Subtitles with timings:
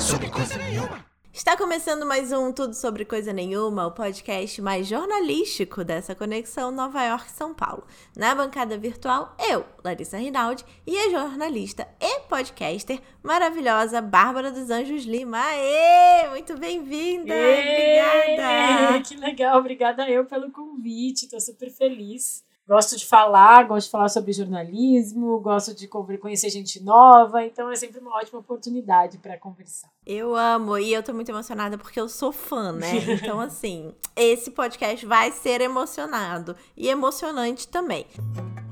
[0.00, 1.04] sobre coisa nenhuma.
[1.32, 7.02] Está começando mais um Tudo Sobre Coisa Nenhuma, o podcast mais jornalístico dessa conexão Nova
[7.02, 7.86] York-São Paulo.
[8.16, 15.04] Na bancada virtual, eu, Larissa Rinaldi, e a jornalista e podcaster maravilhosa Bárbara dos Anjos
[15.04, 15.38] Lima.
[15.38, 16.28] Aê!
[16.30, 17.34] Muito bem-vinda!
[17.34, 19.00] Obrigada!
[19.02, 24.08] Que legal, obrigada eu pelo convite, estou super feliz gosto de falar, gosto de falar
[24.08, 29.95] sobre jornalismo, gosto de conhecer gente nova, então é sempre uma ótima oportunidade para conversar.
[30.06, 32.92] Eu amo e eu tô muito emocionada porque eu sou fã, né?
[33.20, 38.06] Então, assim, esse podcast vai ser emocionado e emocionante também.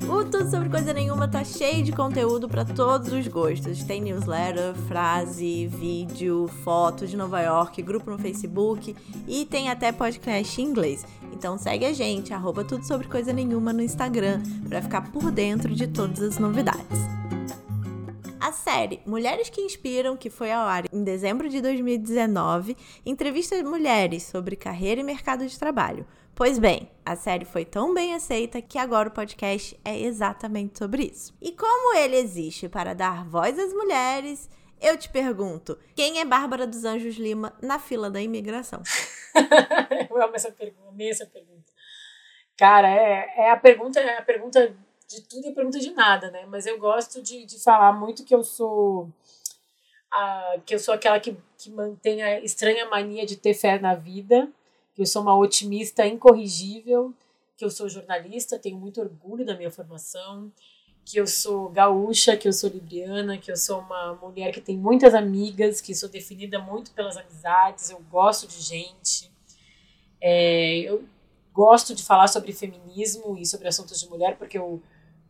[0.03, 3.83] O Tudo Sobre Coisa Nenhuma tá cheio de conteúdo para todos os gostos.
[3.83, 8.95] Tem newsletter, frase, vídeo, foto de Nova York, grupo no Facebook
[9.27, 11.05] e tem até podcast em inglês.
[11.33, 15.75] Então segue a gente, arroba Tudo Sobre Coisa Nenhuma no Instagram, para ficar por dentro
[15.75, 17.01] de todas as novidades.
[18.45, 24.25] A série Mulheres que Inspiram, que foi ao ar em dezembro de 2019, entrevista mulheres
[24.25, 26.07] sobre carreira e mercado de trabalho.
[26.35, 31.05] Pois bem, a série foi tão bem aceita que agora o podcast é exatamente sobre
[31.05, 31.35] isso.
[31.41, 36.67] E como ele existe para dar voz às mulheres, eu te pergunto: quem é Bárbara
[36.67, 38.83] dos Anjos Lima na fila da imigração?
[40.11, 41.73] eu amo essa pergunta, essa pergunta.
[42.59, 44.77] Cara, é, é a pergunta, é a pergunta
[45.15, 46.47] de tudo e a pergunta de nada, né?
[46.47, 49.09] Mas eu gosto de, de falar muito que eu sou
[50.13, 53.95] a, que eu sou aquela que, que mantém a estranha mania de ter fé na
[53.95, 54.49] vida
[54.95, 57.13] que eu sou uma otimista incorrigível,
[57.57, 60.51] que eu sou jornalista, tenho muito orgulho da minha formação,
[61.05, 64.77] que eu sou gaúcha, que eu sou libriana, que eu sou uma mulher que tem
[64.77, 69.31] muitas amigas, que sou definida muito pelas amizades, eu gosto de gente.
[70.21, 71.05] É, eu
[71.53, 74.81] gosto de falar sobre feminismo e sobre assuntos de mulher, porque eu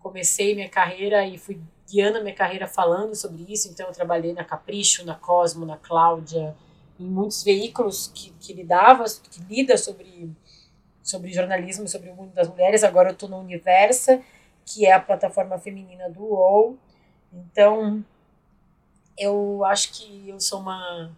[0.04, 1.58] comecei minha carreira e fui
[1.90, 6.54] guiando minha carreira falando sobre isso, então eu trabalhei na Capricho, na Cosmo, na Cláudia,
[7.00, 10.30] em muitos veículos que, que lidava, que lida sobre,
[11.02, 12.84] sobre jornalismo, sobre o mundo das mulheres.
[12.84, 14.22] Agora eu estou no Universa,
[14.66, 16.76] que é a plataforma feminina do UOL.
[17.32, 18.04] Então,
[19.16, 21.10] eu acho que eu sou uma,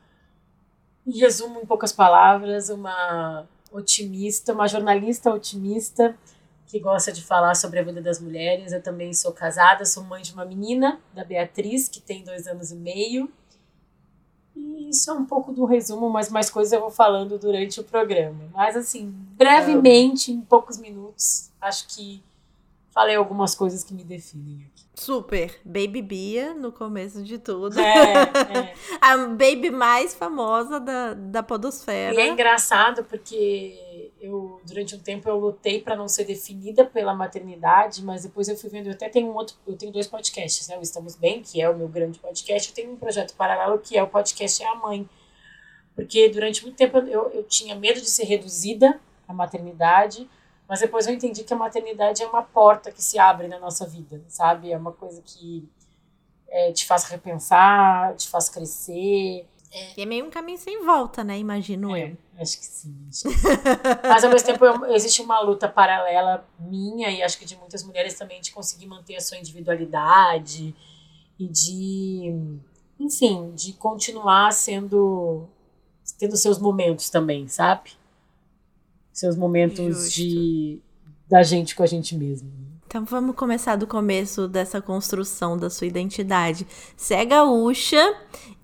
[1.05, 6.17] em resumo, em poucas palavras, uma otimista, uma jornalista otimista
[6.67, 8.73] que gosta de falar sobre a vida das mulheres.
[8.73, 12.71] Eu também sou casada, sou mãe de uma menina, da Beatriz, que tem dois anos
[12.71, 13.31] e meio.
[14.55, 17.85] E isso é um pouco do resumo, mas mais coisas eu vou falando durante o
[17.85, 18.49] programa.
[18.53, 22.23] Mas, assim, brevemente, em poucos minutos, acho que
[22.91, 24.87] falei algumas coisas que me definem aqui.
[24.95, 25.61] Super.
[25.63, 27.79] Baby Bia, no começo de tudo.
[27.79, 28.23] É,
[28.59, 28.75] é.
[28.99, 32.15] A baby mais famosa da, da podosfera.
[32.15, 37.15] E é engraçado porque eu durante um tempo eu lutei para não ser definida pela
[37.15, 40.69] maternidade, mas depois eu fui vendo, eu até tenho um outro, eu tenho dois podcasts,
[40.69, 40.77] né?
[40.77, 43.97] O Estamos Bem, que é o meu grande podcast, eu tenho um projeto paralelo que
[43.97, 45.09] é o podcast É a Mãe.
[45.95, 50.29] Porque durante muito tempo eu, eu tinha medo de ser reduzida à maternidade,
[50.69, 53.87] mas depois eu entendi que a maternidade é uma porta que se abre na nossa
[53.87, 54.73] vida, sabe?
[54.73, 55.67] É uma coisa que
[56.49, 59.93] é, te faz repensar, te faz crescer, é.
[59.95, 61.39] E é meio um caminho sem volta, né?
[61.39, 62.17] Imagino é, eu.
[62.41, 62.97] Acho que sim.
[63.11, 63.47] Acho que sim.
[64.03, 67.85] Mas ao mesmo tempo eu, existe uma luta paralela minha e acho que de muitas
[67.85, 70.75] mulheres também de conseguir manter a sua individualidade
[71.39, 72.35] e de,
[72.99, 75.47] enfim, de continuar sendo
[76.19, 77.91] tendo seus momentos também, sabe?
[79.13, 80.15] Seus momentos Justo.
[80.15, 80.81] de
[81.29, 82.51] da gente com a gente mesmo.
[83.01, 86.67] Vamos começar do começo dessa construção da sua identidade.
[86.97, 88.15] Você é gaúcha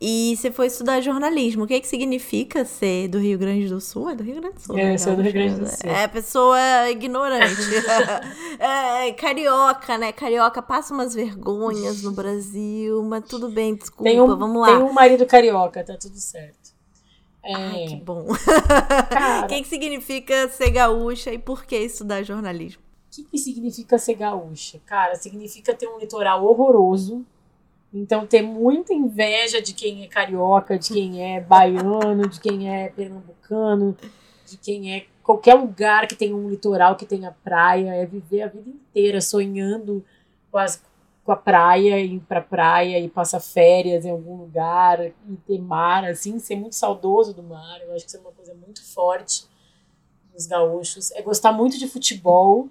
[0.00, 1.64] e você foi estudar jornalismo.
[1.64, 4.10] O que, é que significa ser do Rio Grande do Sul?
[4.10, 4.78] É do Rio Grande do Sul.
[4.78, 5.90] É, né, sou do Rio Grande do Sul.
[5.90, 6.58] É pessoa
[6.90, 7.56] ignorante.
[8.58, 10.12] é, carioca, né?
[10.12, 14.68] Carioca passa umas vergonhas no Brasil, mas tudo bem, desculpa, um, vamos lá.
[14.68, 16.72] Tem um marido carioca, tá tudo certo.
[17.44, 17.54] É.
[17.54, 18.26] Ai, que bom.
[19.42, 22.91] O que, que significa ser gaúcha e por que estudar jornalismo?
[23.12, 24.80] O que, que significa ser gaúcha?
[24.86, 27.26] Cara, significa ter um litoral horroroso.
[27.92, 32.88] Então, ter muita inveja de quem é carioca, de quem é baiano, de quem é
[32.88, 33.94] pernambucano,
[34.46, 37.94] de quem é qualquer lugar que tenha um litoral, que tenha praia.
[37.94, 40.02] É viver a vida inteira sonhando
[40.50, 40.82] com, as,
[41.22, 46.02] com a praia, ir pra praia e passar férias em algum lugar e ter mar,
[46.06, 47.78] assim, ser muito saudoso do mar.
[47.82, 49.44] Eu acho que isso é uma coisa muito forte
[50.32, 51.10] nos gaúchos.
[51.10, 52.70] É gostar muito de futebol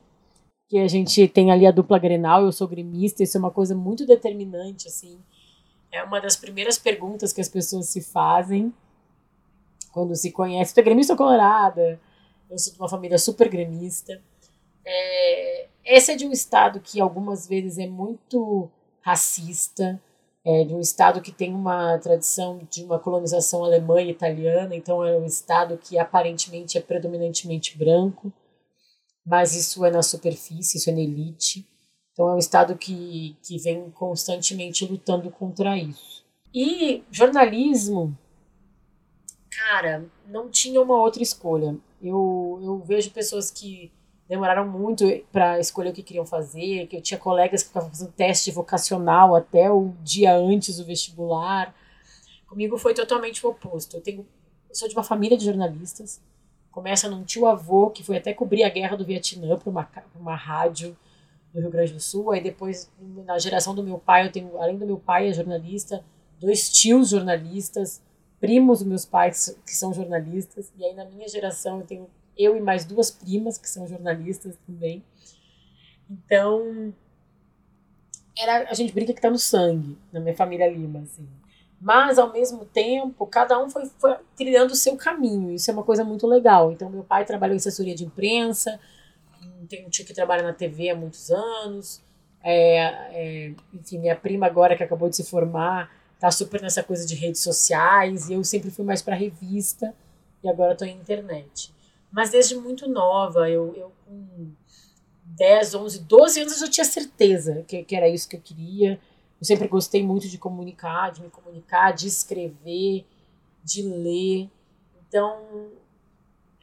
[0.71, 3.75] que a gente tem ali a dupla Grenal, eu sou gremista, isso é uma coisa
[3.75, 5.19] muito determinante, assim.
[5.91, 8.73] É uma das primeiras perguntas que as pessoas se fazem
[9.91, 10.73] quando se conhece.
[10.73, 11.99] Tu é gremista ou colorada?
[12.49, 14.21] Eu sou de uma família super gremista.
[14.85, 18.69] É, esse é de um estado que algumas vezes é muito
[19.01, 20.01] racista,
[20.45, 25.03] é, de um estado que tem uma tradição de uma colonização alemã e italiana, então
[25.03, 28.31] é um estado que aparentemente é predominantemente branco,
[29.25, 31.67] mas isso é na superfície, isso é na elite.
[32.13, 36.25] Então é um estado que, que vem constantemente lutando contra isso.
[36.53, 38.17] E jornalismo,
[39.49, 41.77] cara, não tinha uma outra escolha.
[42.01, 43.91] Eu, eu vejo pessoas que
[44.27, 48.11] demoraram muito para escolher o que queriam fazer, que eu tinha colegas que ficavam fazendo
[48.11, 51.73] teste vocacional até o dia antes do vestibular.
[52.47, 53.95] Comigo foi totalmente o oposto.
[53.95, 54.25] Eu tenho
[54.71, 56.21] eu sou de uma família de jornalistas.
[56.71, 60.35] Começa num tio avô que foi até cobrir a guerra do Vietnã para uma, uma
[60.35, 60.97] rádio
[61.53, 62.31] do Rio Grande do Sul.
[62.31, 62.89] Aí depois,
[63.25, 66.03] na geração do meu pai, eu tenho, além do meu pai é jornalista,
[66.39, 68.01] dois tios jornalistas,
[68.39, 70.71] primos dos meus pais que são jornalistas.
[70.77, 74.57] E aí na minha geração eu tenho eu e mais duas primas que são jornalistas
[74.65, 75.03] também.
[76.09, 76.93] Então,
[78.37, 81.27] era a gente brinca que tá no sangue, na minha família Lima, assim.
[81.81, 85.51] Mas, ao mesmo tempo, cada um foi, foi trilhando o seu caminho.
[85.51, 86.71] Isso é uma coisa muito legal.
[86.71, 88.79] Então, meu pai trabalhou em assessoria de imprensa,
[89.67, 92.01] tem um tio que trabalha na TV há muitos anos.
[92.43, 92.77] É,
[93.13, 95.91] é, enfim, minha prima agora que acabou de se formar
[96.21, 99.91] tá super nessa coisa de redes sociais e eu sempre fui mais para revista
[100.43, 101.73] e agora estou em internet.
[102.11, 104.51] Mas desde muito nova, eu, eu com
[105.25, 108.99] 10, 11, 12 anos eu já tinha certeza que, que era isso que eu queria.
[109.41, 113.03] Eu sempre gostei muito de comunicar, de me comunicar, de escrever,
[113.63, 114.47] de ler.
[115.07, 115.71] Então,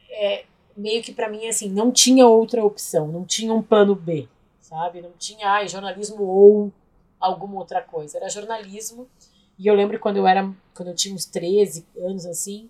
[0.09, 0.45] é,
[0.77, 4.29] meio que para mim, assim, não tinha outra opção, não tinha um plano B,
[4.61, 5.01] sabe?
[5.01, 6.71] Não tinha, ai, jornalismo ou
[7.19, 8.17] alguma outra coisa.
[8.17, 9.09] Era jornalismo.
[9.57, 12.69] E eu lembro quando eu era, quando eu tinha uns 13 anos, assim,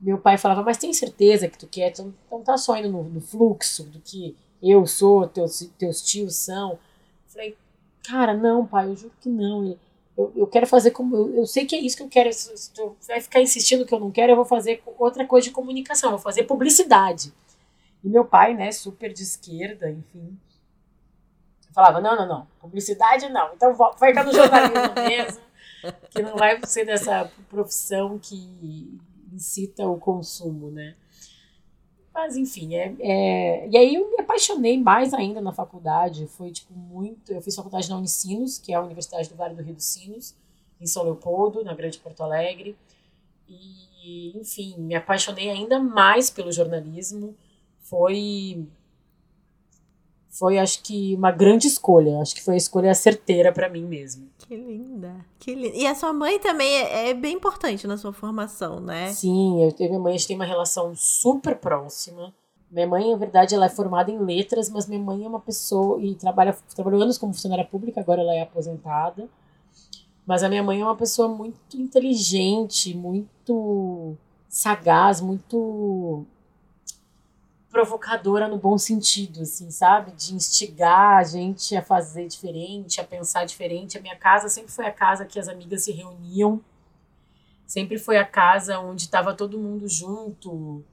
[0.00, 1.90] meu pai falava, mas tem certeza que tu quer?
[1.90, 6.36] Então, então tá só indo no, no, fluxo do que eu sou, teus, teus tios
[6.36, 6.72] são.
[6.72, 6.78] Eu
[7.26, 7.56] falei,
[8.06, 9.76] cara, não, pai, eu juro que não.
[10.16, 11.16] Eu, eu quero fazer como.
[11.16, 12.32] Eu, eu sei que é isso que eu quero.
[12.32, 15.54] Se tu vai ficar insistindo que eu não quero, eu vou fazer outra coisa de
[15.54, 17.32] comunicação, eu vou fazer publicidade.
[18.02, 20.38] E meu pai, né, super de esquerda, enfim,
[21.72, 23.52] falava: não, não, não, publicidade não.
[23.54, 25.40] Então vai ficar no jornalismo mesmo,
[26.10, 29.00] que não vai ser dessa profissão que
[29.32, 30.94] incita o consumo, né?
[32.14, 36.28] Mas enfim, é, é, e aí eu me apaixonei mais ainda na faculdade.
[36.28, 37.32] Foi tipo muito.
[37.32, 40.34] Eu fiz faculdade na Unicinos, que é a Universidade do Vale do Rio dos Sinos,
[40.80, 42.76] em São Leopoldo, na Grande Porto Alegre.
[43.48, 47.34] E, enfim, me apaixonei ainda mais pelo jornalismo.
[47.80, 48.64] Foi
[50.34, 52.20] foi acho que uma grande escolha.
[52.20, 54.28] Acho que foi a escolha certeira para mim mesmo.
[54.38, 55.76] Que linda, que linda.
[55.76, 59.12] E a sua mãe também é, é, bem importante na sua formação, né?
[59.12, 62.34] Sim, eu e minha mãe a gente tem uma relação super próxima.
[62.68, 66.02] Minha mãe, na verdade, ela é formada em letras, mas minha mãe é uma pessoa
[66.02, 69.28] e trabalha trabalhou anos como funcionária pública, agora ela é aposentada.
[70.26, 74.16] Mas a minha mãe é uma pessoa muito inteligente, muito
[74.48, 76.26] sagaz, muito
[77.74, 80.12] provocadora no bom sentido, assim, sabe?
[80.12, 83.98] De instigar a gente a fazer diferente, a pensar diferente.
[83.98, 86.62] A minha casa sempre foi a casa que as amigas se reuniam,
[87.66, 90.84] sempre foi a casa onde estava todo mundo junto,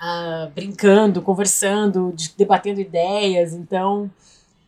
[0.00, 3.52] uh, brincando, conversando, de, debatendo ideias.
[3.52, 4.08] Então,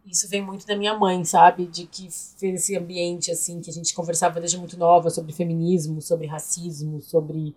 [0.05, 1.67] isso vem muito da minha mãe, sabe?
[1.67, 6.03] De que fez esse ambiente, assim, que a gente conversava desde muito nova sobre feminismo,
[6.03, 7.55] sobre racismo, sobre.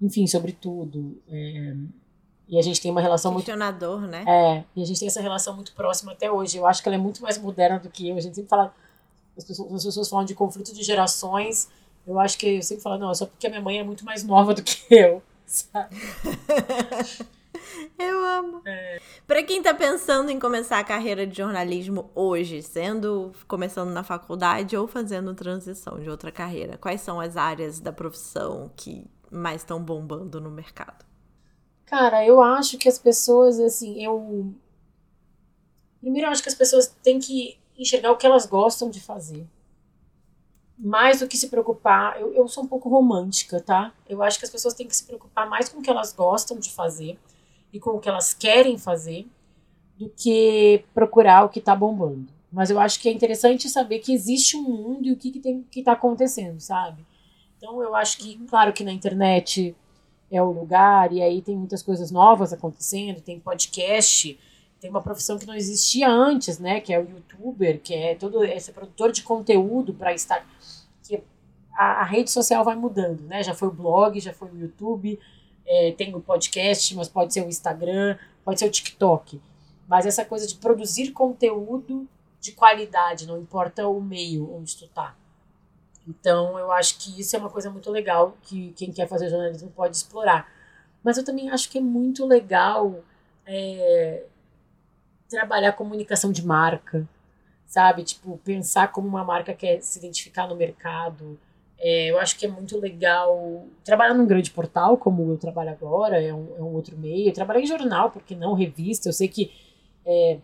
[0.00, 1.20] Enfim, sobre tudo.
[1.28, 1.74] É,
[2.48, 3.46] e a gente tem uma relação muito.
[3.46, 4.24] Questionador, né?
[4.26, 6.58] É, e a gente tem essa relação muito próxima até hoje.
[6.58, 8.16] Eu acho que ela é muito mais moderna do que eu.
[8.16, 8.74] A gente sempre fala.
[9.36, 11.68] As pessoas, as pessoas falam de conflito de gerações.
[12.06, 14.04] Eu acho que eu sempre falo, não, é só porque a minha mãe é muito
[14.04, 15.96] mais nova do que eu, sabe?
[17.98, 18.60] eu amo.
[18.66, 19.00] É.
[19.26, 24.76] Para quem tá pensando em começar a carreira de jornalismo hoje, sendo começando na faculdade
[24.76, 29.82] ou fazendo transição de outra carreira, quais são as áreas da profissão que mais estão
[29.82, 31.06] bombando no mercado?
[31.96, 34.52] Cara, eu acho que as pessoas, assim, eu.
[36.00, 39.46] Primeiro, eu acho que as pessoas têm que enxergar o que elas gostam de fazer.
[40.76, 42.20] Mais do que se preocupar.
[42.20, 43.94] Eu, eu sou um pouco romântica, tá?
[44.08, 46.58] Eu acho que as pessoas têm que se preocupar mais com o que elas gostam
[46.58, 47.16] de fazer
[47.72, 49.28] e com o que elas querem fazer
[49.96, 52.26] do que procurar o que tá bombando.
[52.50, 55.38] Mas eu acho que é interessante saber que existe um mundo e o que, que
[55.38, 57.06] tem que tá acontecendo, sabe?
[57.56, 59.76] Então eu acho que, claro que na internet
[60.30, 64.38] é o lugar, e aí tem muitas coisas novas acontecendo, tem podcast,
[64.80, 68.44] tem uma profissão que não existia antes, né, que é o youtuber, que é todo
[68.44, 70.44] esse produtor de conteúdo para estar
[71.06, 71.22] que
[71.74, 73.42] a, a, rede social vai mudando, né?
[73.42, 75.18] Já foi o blog, já foi o YouTube,
[75.66, 79.40] é, tem o podcast, mas pode ser o Instagram, pode ser o TikTok.
[79.88, 82.08] Mas essa coisa de produzir conteúdo
[82.40, 85.16] de qualidade, não importa o meio onde tu tá.
[86.06, 89.70] Então, eu acho que isso é uma coisa muito legal que quem quer fazer jornalismo
[89.70, 90.48] pode explorar.
[91.02, 93.02] Mas eu também acho que é muito legal
[93.46, 94.24] é,
[95.28, 97.06] trabalhar comunicação de marca,
[97.66, 98.04] sabe?
[98.04, 101.38] Tipo, pensar como uma marca quer se identificar no mercado.
[101.78, 106.22] É, eu acho que é muito legal trabalhar num grande portal, como eu trabalho agora,
[106.22, 107.28] é um, é um outro meio.
[107.28, 109.08] Eu trabalhei em jornal, porque não revista.
[109.08, 109.52] Eu sei que
[110.06, 110.38] é,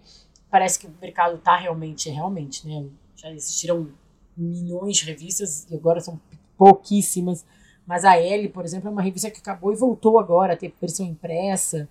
[0.51, 2.87] parece que o mercado está realmente, realmente, né?
[3.17, 3.89] Já existiram
[4.37, 6.21] milhões de revistas e agora são
[6.57, 7.45] pouquíssimas.
[7.87, 10.73] Mas a L, por exemplo, é uma revista que acabou e voltou agora a ter
[10.81, 11.89] versão impressa.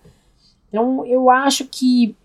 [0.68, 2.16] Então, eu acho que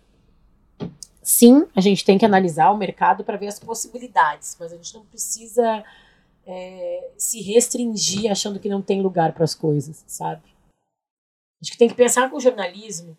[1.22, 4.94] sim, a gente tem que analisar o mercado para ver as possibilidades, mas a gente
[4.94, 5.84] não precisa
[6.46, 10.44] é, se restringir achando que não tem lugar para as coisas, sabe?
[11.62, 13.18] Acho que tem que pensar com o jornalismo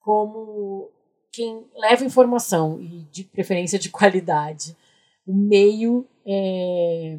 [0.00, 0.90] como
[1.30, 4.76] quem leva informação e de preferência de qualidade.
[5.26, 7.18] O meio é,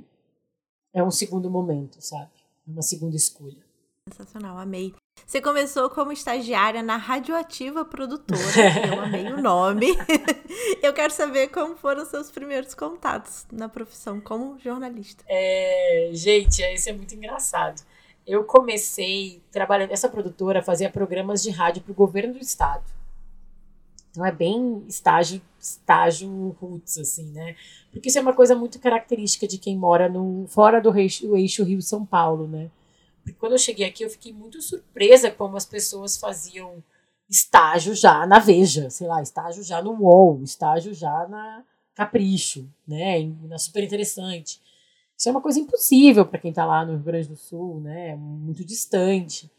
[0.93, 2.31] é um segundo momento, sabe?
[2.67, 3.65] É uma segunda escolha.
[4.07, 4.93] Sensacional, amei.
[5.25, 8.38] Você começou como estagiária na Radioativa Produtora,
[8.88, 9.88] eu amei o nome.
[10.83, 15.24] eu quero saber como foram os seus primeiros contatos na profissão como jornalista.
[15.27, 17.81] É, gente, isso é muito engraçado.
[18.27, 22.83] Eu comecei trabalhando nessa produtora, fazia programas de rádio para o governo do estado.
[24.15, 27.53] Então é bem estágio, estágio roots, assim, né?
[27.91, 31.65] Porque isso é uma coisa muito característica de quem mora no, fora do eixo, eixo
[31.65, 32.72] Rio-São Paulo, né?
[33.22, 36.81] Porque quando eu cheguei aqui, eu fiquei muito surpresa como as pessoas faziam
[37.29, 41.62] estágio já na Veja, sei lá, estágio já no UOL, estágio já na
[41.93, 43.29] Capricho, né?
[43.43, 44.62] Na Super Interessante.
[45.17, 48.15] Isso é uma coisa impossível para quem está lá no Rio Grande do Sul, né?
[48.15, 49.51] Muito distante.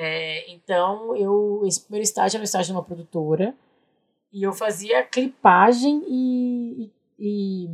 [0.00, 3.52] É, então, eu esse primeiro estágio era um estágio numa produtora
[4.32, 6.84] e eu fazia clipagem e,
[7.18, 7.68] e, e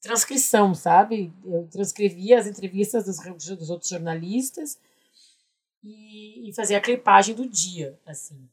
[0.00, 1.30] transcrição, sabe?
[1.44, 3.18] Eu transcrevia as entrevistas dos,
[3.58, 4.78] dos outros jornalistas
[5.84, 8.48] e, e, fazia a clipagem do dia, assim.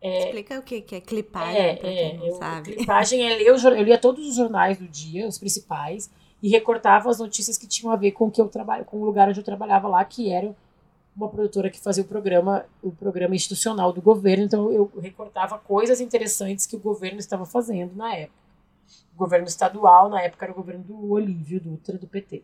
[0.00, 2.76] É, Explica o que, que é clipagem, é, é, eu, sabe.
[2.76, 6.10] Clipagem é ler, eu lia todos os jornais do dia, os principais,
[6.42, 9.04] e recortava as notícias que tinham a ver com o que eu trabalho, com o
[9.04, 10.56] lugar onde eu trabalhava lá, que era
[11.16, 16.00] uma produtora que fazia o programa, o programa institucional do governo, então eu recortava coisas
[16.00, 18.38] interessantes que o governo estava fazendo na época.
[19.14, 22.42] O governo estadual, na época, era o governo do Olívio Dutra, do PT.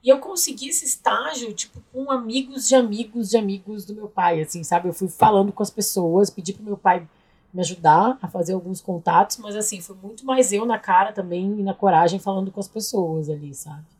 [0.00, 4.40] E eu consegui esse estágio, tipo, com amigos de amigos de amigos do meu pai,
[4.40, 4.88] assim, sabe?
[4.88, 7.06] Eu fui falando com as pessoas, pedi pro meu pai
[7.52, 11.58] me ajudar a fazer alguns contatos, mas assim, foi muito mais eu na cara também
[11.58, 13.97] e na coragem falando com as pessoas ali, sabe?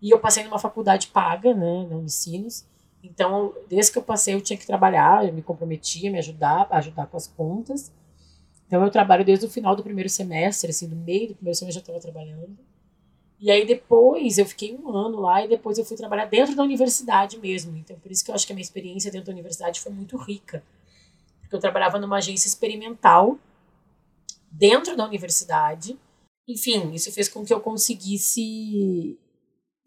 [0.00, 2.64] E eu passei numa faculdade paga, né, na Unicinos.
[3.02, 7.06] Então, desde que eu passei, eu tinha que trabalhar, eu me comprometia, me ajudar, ajudar
[7.06, 7.92] com as contas.
[8.66, 11.80] Então, eu trabalho desde o final do primeiro semestre, assim, do meio do primeiro semestre
[11.80, 12.58] eu já estava trabalhando.
[13.40, 16.62] E aí, depois, eu fiquei um ano lá e depois eu fui trabalhar dentro da
[16.62, 17.76] universidade mesmo.
[17.76, 20.16] Então, por isso que eu acho que a minha experiência dentro da universidade foi muito
[20.16, 20.62] rica.
[21.40, 23.38] Porque eu trabalhava numa agência experimental
[24.50, 25.96] dentro da universidade.
[26.48, 29.18] Enfim, isso fez com que eu conseguisse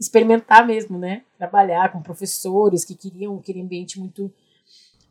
[0.02, 1.24] experimentar mesmo, né?
[1.38, 4.34] Trabalhar com professores que queriam aquele ambiente muito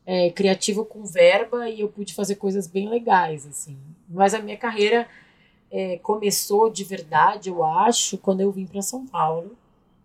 [0.05, 3.77] é, criativo com verba e eu pude fazer coisas bem legais, assim.
[4.09, 5.07] Mas a minha carreira
[5.71, 9.55] é, começou de verdade, eu acho, quando eu vim para São Paulo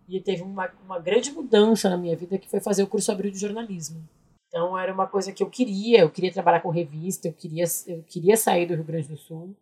[0.07, 3.29] e teve uma, uma grande mudança na minha vida que foi fazer o curso Abril
[3.29, 4.01] de Jornalismo.
[4.47, 8.01] Então era uma coisa que eu queria, eu queria trabalhar com revista, eu queria, eu
[8.07, 9.53] queria sair do Rio Grande do Sul.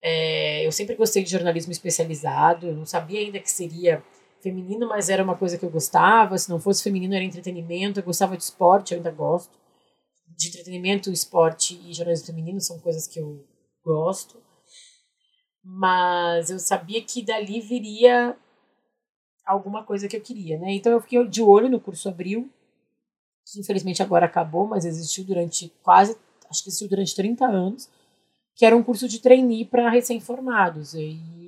[0.00, 4.00] É, eu sempre gostei de jornalismo especializado, eu não sabia ainda que seria
[4.40, 6.38] feminino, mas era uma coisa que eu gostava.
[6.38, 8.00] Se não fosse feminino, era entretenimento.
[8.00, 9.58] Eu gostava de esporte, eu ainda gosto.
[10.26, 13.44] De entretenimento, esporte e jornalismo feminino são coisas que eu
[13.84, 14.40] gosto.
[15.62, 18.36] Mas eu sabia que dali viria
[19.44, 20.72] alguma coisa que eu queria, né?
[20.72, 22.50] Então eu fiquei de olho no curso Abril,
[23.46, 26.16] que infelizmente agora acabou, mas existiu durante quase,
[26.50, 27.88] acho que existiu durante 30 anos,
[28.54, 30.94] que era um curso de trainee para recém-formados.
[30.94, 31.47] E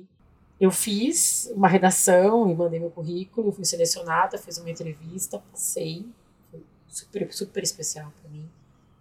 [0.61, 6.05] eu fiz uma redação e mandei meu currículo, fui selecionada, fiz uma entrevista, passei,
[6.51, 8.47] foi super, super especial para mim.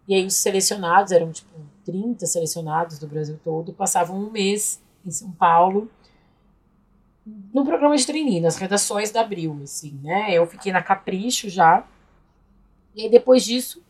[0.08, 1.52] E aí os selecionados, eram tipo
[1.84, 5.90] 30 selecionados do Brasil todo, passavam um mês em São Paulo
[7.52, 10.32] no programa de trainee, nas redações da Abril, assim, né?
[10.32, 11.86] Eu fiquei na Capricho já.
[12.94, 13.82] E aí depois disso,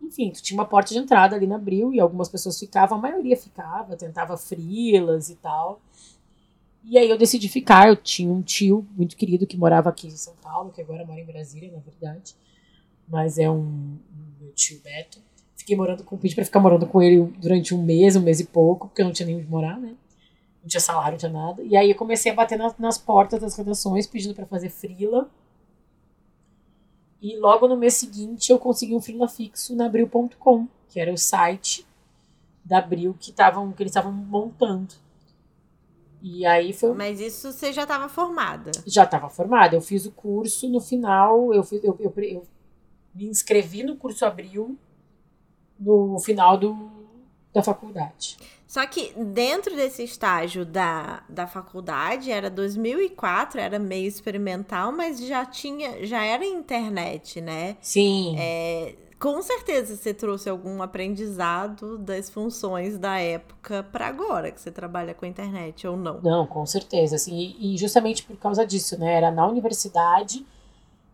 [0.00, 3.00] enfim, tu tinha uma porta de entrada ali na Abril e algumas pessoas ficavam, a
[3.00, 5.80] maioria ficava, tentava frilas e tal.
[6.84, 7.88] E aí eu decidi ficar.
[7.88, 11.20] Eu tinha um tio muito querido que morava aqui em São Paulo, que agora mora
[11.20, 12.36] em Brasília, na verdade.
[13.08, 13.98] Mas é um, um
[14.40, 15.20] meu tio Beto.
[15.56, 18.44] fiquei morando com pedi para ficar morando com ele durante um mês, um mês e
[18.44, 19.94] pouco, porque eu não tinha nem onde morar, né?
[20.62, 21.62] Não tinha salário, não tinha nada.
[21.62, 25.30] E aí eu comecei a bater nas, nas portas das redações pedindo para fazer frila.
[27.20, 31.16] E logo no mês seguinte eu consegui um frila fixo na abril.com, que era o
[31.16, 31.86] site
[32.64, 34.94] da Abril que, tavam, que eles estavam montando.
[36.26, 36.94] E aí foi.
[36.94, 38.70] Mas isso você já estava formada?
[38.86, 39.76] Já estava formada.
[39.76, 42.46] Eu fiz o curso no final, eu, fiz, eu, eu, eu
[43.14, 44.74] me inscrevi no curso Abril
[45.78, 46.90] no final do,
[47.52, 48.38] da faculdade.
[48.66, 55.44] Só que dentro desse estágio da, da faculdade, era 2004, era meio experimental, mas já
[55.44, 57.76] tinha, já era internet, né?
[57.82, 58.34] Sim.
[58.38, 64.70] É, com certeza você trouxe algum aprendizado das funções da época para agora que você
[64.70, 66.20] trabalha com a internet ou não?
[66.20, 69.14] Não, com certeza, assim, e justamente por causa disso, né?
[69.14, 70.44] Era na universidade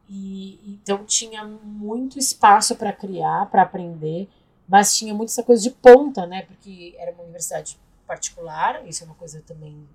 [0.09, 4.29] e então tinha muito espaço para criar, para aprender
[4.67, 6.43] mas tinha muito essa coisa de ponta, né?
[6.43, 9.87] Porque era uma universidade particular, isso é uma coisa também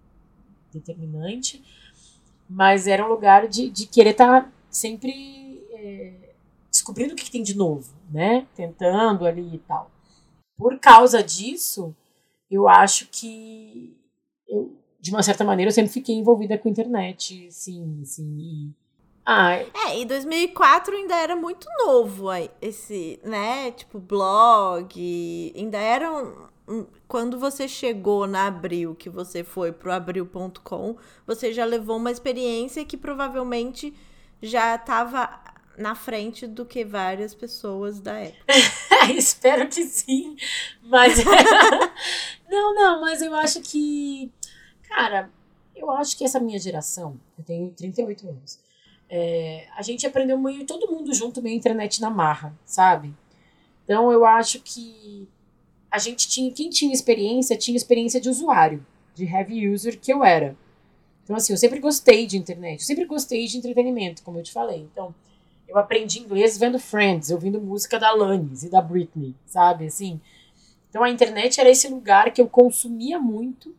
[0.71, 1.61] determinante,
[2.49, 6.24] mas era um lugar de, de querer estar tá sempre é,
[6.85, 8.45] descobrindo o que, tem de novo, né?
[8.55, 9.89] Tentando ali e tal.
[10.55, 11.95] Por causa disso,
[12.49, 13.97] eu acho que
[14.47, 18.37] eu, de uma certa maneira, eu sempre fiquei envolvida com a internet, sim, sim.
[18.37, 18.73] E,
[19.25, 22.27] ah, é, em 2004 ainda era muito novo
[22.61, 23.71] esse, né?
[23.71, 25.53] Tipo, blog.
[25.55, 26.53] Ainda eram.
[27.07, 32.83] Quando você chegou na Abril, que você foi pro abril.com, você já levou uma experiência
[32.85, 33.93] que provavelmente
[34.41, 35.44] já estava
[35.77, 38.45] na frente do que várias pessoas da época.
[39.15, 40.35] Espero que sim.
[40.81, 41.23] Mas.
[42.49, 44.31] não, não, mas eu acho que.
[44.83, 45.29] Cara,
[45.75, 48.65] eu acho que essa minha geração, eu tenho 38 anos
[49.09, 53.13] é, a gente aprendeu meio todo mundo junto meio internet na marra, sabe?
[53.83, 55.27] Então eu acho que
[55.91, 60.23] a gente tinha, quem tinha experiência, tinha experiência de usuário, de heavy user que eu
[60.23, 60.57] era.
[61.23, 64.51] Então assim, eu sempre gostei de internet, eu sempre gostei de entretenimento, como eu te
[64.51, 64.81] falei.
[64.91, 65.13] Então,
[65.67, 69.87] eu aprendi inglês vendo Friends, ouvindo música da Alanis e da Britney, sabe?
[69.87, 70.19] Assim,
[70.89, 73.75] então a internet era esse lugar que eu consumia muito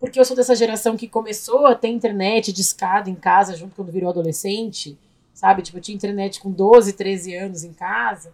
[0.00, 3.76] porque eu sou dessa geração que começou a ter internet de escada em casa junto
[3.76, 4.98] quando virou adolescente,
[5.34, 5.60] sabe?
[5.60, 8.32] Tipo, eu tinha internet com 12, 13 anos em casa.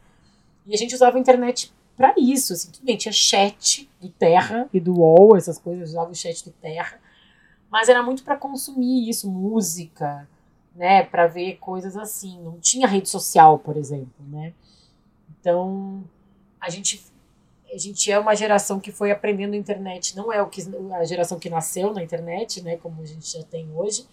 [0.64, 4.68] E a gente usava a internet para isso, assim, tudo bem, tinha chat do Terra
[4.72, 7.00] e do UOL, essas coisas, usava o chat do Terra,
[7.70, 10.28] mas era muito para consumir isso, música,
[10.76, 12.40] né, para ver coisas assim.
[12.42, 14.52] Não tinha rede social, por exemplo, né?
[15.40, 16.04] Então,
[16.60, 17.04] a gente
[17.72, 20.62] a gente é uma geração que foi aprendendo a internet, não é o que
[20.94, 24.06] a geração que nasceu na internet, né, como a gente já tem hoje.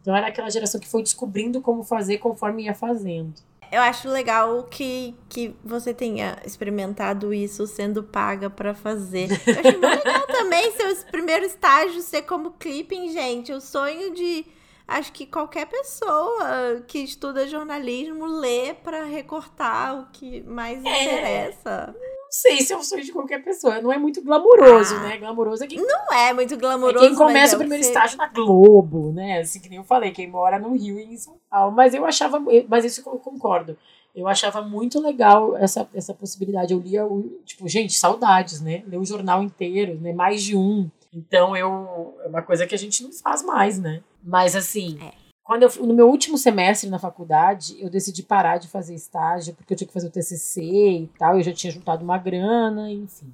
[0.00, 3.34] Então era aquela geração que foi descobrindo como fazer conforme ia fazendo.
[3.70, 9.28] Eu acho legal que, que você tenha experimentado isso sendo paga para fazer.
[9.30, 13.52] Eu acho muito legal também seus primeiros estágios ser como clipping, gente.
[13.52, 14.46] O sonho de
[14.88, 21.04] acho que qualquer pessoa que estuda jornalismo lê para recortar o que mais é.
[21.04, 21.94] interessa
[22.28, 23.80] não sei se é o sonho de qualquer pessoa.
[23.80, 25.16] Não é muito glamouroso, ah, né?
[25.16, 25.78] Glamouroso é quem.
[25.80, 27.02] Não é muito glamouroso.
[27.02, 29.40] É quem começa é o primeiro estágio na Globo, né?
[29.40, 31.74] Assim que nem eu falei, quem mora no Rio e em São Paulo.
[31.74, 32.38] Mas eu achava.
[32.68, 33.78] Mas isso eu concordo.
[34.14, 36.74] Eu achava muito legal essa, essa possibilidade.
[36.74, 38.82] Eu lia, o, tipo, gente, saudades, né?
[38.86, 40.12] Ler o jornal inteiro, né?
[40.12, 40.90] Mais de um.
[41.10, 42.14] Então eu.
[42.24, 44.02] É uma coisa que a gente não faz mais, né?
[44.22, 44.98] Mas assim.
[45.00, 45.12] É.
[45.42, 49.72] Quando eu, no meu último semestre na faculdade, eu decidi parar de fazer estágio, porque
[49.72, 53.32] eu tinha que fazer o TCC e tal, eu já tinha juntado uma grana, enfim.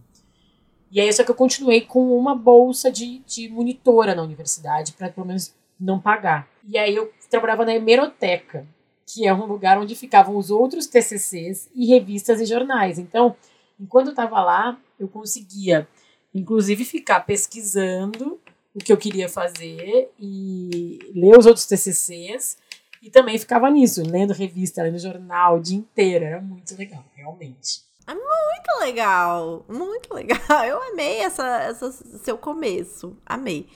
[0.93, 5.11] E aí, só que eu continuei com uma bolsa de, de monitora na universidade, para
[5.11, 6.49] pelo menos não pagar.
[6.69, 8.65] E aí, eu trabalhava na hemeroteca,
[9.05, 12.97] que é um lugar onde ficavam os outros TCCs e revistas e jornais.
[12.97, 13.35] Então,
[13.79, 15.89] enquanto eu estava lá, eu conseguia,
[16.33, 18.39] inclusive, ficar pesquisando
[18.75, 22.59] o que eu queria fazer e ler os outros TCCs
[23.01, 26.25] e também ficava nisso, lendo revista, lendo jornal o dia inteiro.
[26.25, 27.83] Era muito legal, realmente.
[28.07, 30.39] É muito legal, muito legal.
[30.67, 33.69] Eu amei essa, essa seu começo, amei.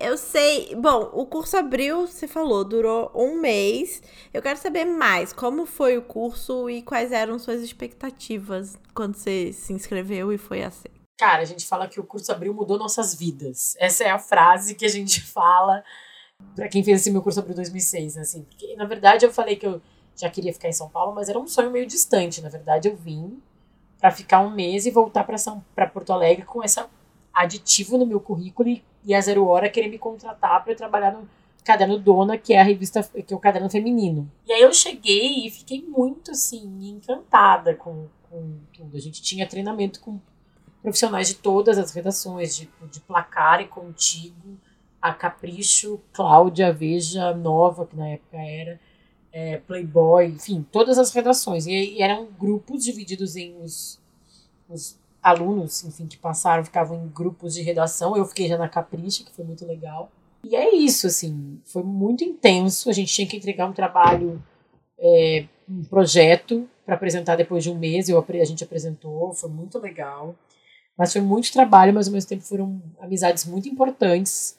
[0.00, 0.76] Eu sei.
[0.76, 4.00] Bom, o curso abriu, você falou, durou um mês.
[4.32, 5.32] Eu quero saber mais.
[5.32, 10.62] Como foi o curso e quais eram suas expectativas quando você se inscreveu e foi
[10.62, 10.97] aceito?
[11.18, 13.76] Cara, a gente fala que o curso Abril mudou nossas vidas.
[13.80, 15.82] Essa é a frase que a gente fala
[16.54, 18.44] para quem fez esse meu curso Abril 2006, né, assim.
[18.44, 19.82] Porque, na verdade, eu falei que eu
[20.14, 22.40] já queria ficar em São Paulo, mas era um sonho meio distante.
[22.40, 23.42] Na verdade, eu vim
[23.98, 26.80] para ficar um mês e voltar para São para Porto Alegre com esse
[27.34, 31.28] aditivo no meu currículo e, e a Zero Hora querer me contratar para trabalhar no
[31.64, 34.30] Caderno Dona, que é a revista, que é o caderno feminino.
[34.46, 38.96] E aí eu cheguei e fiquei muito, assim, encantada com, com tudo.
[38.96, 40.20] A gente tinha treinamento com
[40.82, 44.58] profissionais de todas as redações, de, de Placar e Contigo,
[45.00, 48.80] a Capricho, Cláudia, Veja, Nova, que na época era,
[49.32, 51.66] é, Playboy, enfim, todas as redações.
[51.66, 54.00] E, e, eram grupos divididos em os,
[54.68, 58.16] os alunos, enfim, que passaram, ficavam em grupos de redação.
[58.16, 60.10] Eu fiquei já na Capricho, que foi muito legal.
[60.42, 62.88] E é isso, assim, foi muito intenso.
[62.88, 64.42] A gente tinha que entregar um trabalho,
[64.98, 68.08] é, um projeto para apresentar depois de um mês.
[68.08, 70.34] Eu, a gente apresentou, foi muito legal.
[70.98, 74.58] Mas foi muito trabalho, mas ao mesmo tempo foram amizades muito importantes.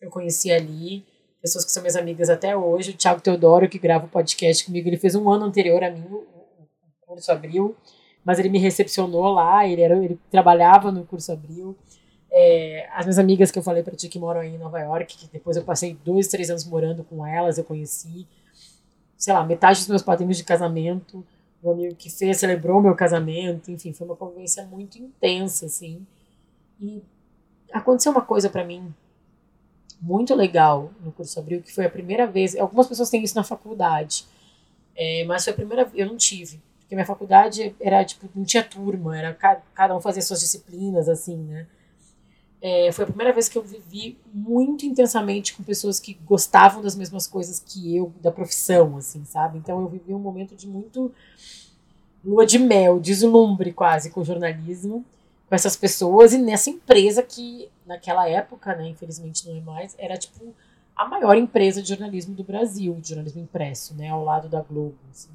[0.00, 1.06] Eu conheci ali
[1.40, 2.90] pessoas que são minhas amigas até hoje.
[2.90, 6.04] O Thiago Teodoro, que grava o podcast comigo, ele fez um ano anterior a mim,
[6.10, 6.26] o
[7.06, 7.76] curso Abril,
[8.24, 11.76] mas ele me recepcionou lá, ele, era, ele trabalhava no curso Abril.
[12.30, 15.16] É, as minhas amigas que eu falei para ti que moram aí em Nova York,
[15.16, 18.26] que depois eu passei dois, três anos morando com elas, eu conheci,
[19.16, 21.24] sei lá, metade dos meus padrinhos de casamento,
[21.62, 26.06] meu amigo que fez, celebrou meu casamento, enfim, foi uma convivência muito intensa, assim.
[26.80, 27.02] E
[27.72, 28.94] aconteceu uma coisa para mim
[30.00, 33.42] muito legal no curso Abril, que foi a primeira vez, algumas pessoas têm isso na
[33.42, 34.26] faculdade,
[34.94, 38.62] é, mas foi a primeira eu não tive, porque minha faculdade era, tipo, não tinha
[38.62, 39.34] turma, era
[39.74, 41.66] cada um fazia suas disciplinas, assim, né.
[42.60, 46.96] É, foi a primeira vez que eu vivi muito intensamente com pessoas que gostavam das
[46.96, 49.58] mesmas coisas que eu, da profissão, assim, sabe?
[49.58, 51.12] Então eu vivi um momento de muito
[52.24, 55.04] lua de mel, deslumbre quase com o jornalismo,
[55.48, 60.16] com essas pessoas e nessa empresa que naquela época, né, infelizmente não é mais, era
[60.16, 60.54] tipo
[60.96, 64.98] a maior empresa de jornalismo do Brasil, de jornalismo impresso, né, ao lado da Globo.
[65.12, 65.30] Assim.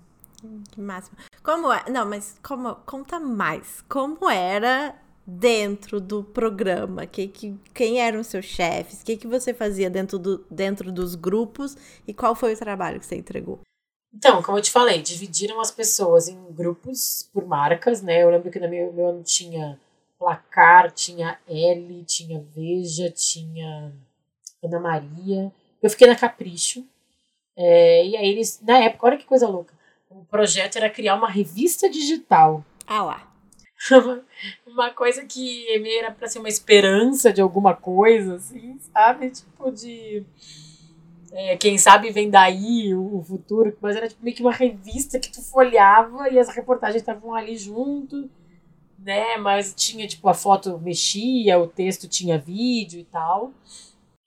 [0.72, 1.18] Que máximo.
[1.42, 1.90] Como é?
[1.90, 3.82] Não, mas como conta mais.
[3.88, 4.94] Como era
[5.26, 7.06] dentro do programa?
[7.06, 9.02] Que, que, quem eram os seus chefes?
[9.02, 11.78] O que, que você fazia dentro, do, dentro dos grupos?
[12.08, 13.60] E qual foi o trabalho que você entregou?
[14.14, 18.22] Então, como eu te falei, dividiram as pessoas em grupos por marcas, né?
[18.22, 19.80] Eu lembro que no meu, meu ano tinha
[20.20, 23.92] Placar, tinha L, tinha Veja, tinha
[24.64, 25.52] Ana Maria.
[25.82, 26.86] Eu fiquei na Capricho.
[27.58, 29.74] É, e aí eles, na época, olha que coisa louca.
[30.10, 32.64] O projeto era criar uma revista digital.
[32.86, 33.33] Ah lá.
[34.66, 35.66] uma coisa que
[35.98, 39.32] era para ser uma esperança de alguma coisa, assim, sabe?
[39.32, 40.24] Tipo de.
[41.32, 45.32] É, quem sabe vem daí o, futuro, mas era tipo, meio que uma revista que
[45.32, 48.30] tu folhava e as reportagens estavam ali junto,
[49.00, 49.38] né?
[49.38, 53.52] Mas tinha, tipo, a foto mexia, o texto tinha vídeo e tal.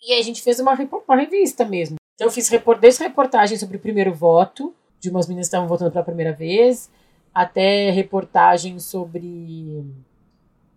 [0.02, 1.96] E aí a gente fez uma, uma revista mesmo.
[2.14, 5.68] Então eu fiz report desde reportagem sobre o primeiro voto, de umas meninas que estavam
[5.68, 6.90] votando pela primeira vez,
[7.36, 9.84] até reportagem sobre.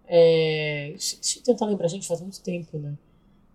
[0.06, 2.96] É, deixa eu tentar lembrar, gente, faz muito tempo, né?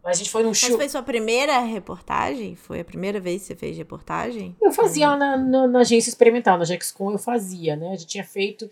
[0.03, 0.71] Mas a gente foi num show.
[0.71, 2.57] Mas foi sua primeira reportagem?
[2.57, 4.57] Foi a primeira vez que você fez reportagem?
[4.61, 5.19] Eu fazia uhum.
[5.19, 7.89] na, na, na, agência experimental, na Jexcom eu fazia, né?
[7.89, 8.71] A gente tinha feito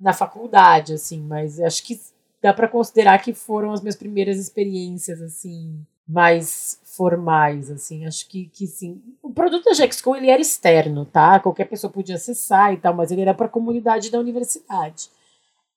[0.00, 2.00] na faculdade, assim, mas acho que
[2.40, 8.50] dá para considerar que foram as minhas primeiras experiências, assim, mais formais, assim, acho que,
[8.52, 9.00] que sim.
[9.22, 11.38] O produto da Gexcom, ele era externo, tá?
[11.38, 15.08] Qualquer pessoa podia acessar e tal, mas ele era para a comunidade da universidade.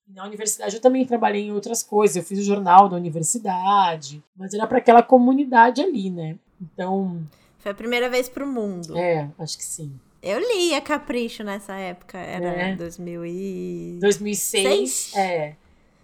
[0.08, 4.52] Na universidade eu também trabalhei em outras coisas, eu fiz o jornal da universidade, mas
[4.54, 6.38] era para aquela comunidade ali, né?
[6.60, 7.22] Então...
[7.60, 8.98] Foi a primeira vez para o mundo.
[8.98, 9.94] É, acho que sim.
[10.24, 12.76] Eu li a Capricho nessa época, era é.
[12.76, 13.98] 2000 e...
[14.02, 15.16] 2006, Seis?
[15.16, 15.56] é.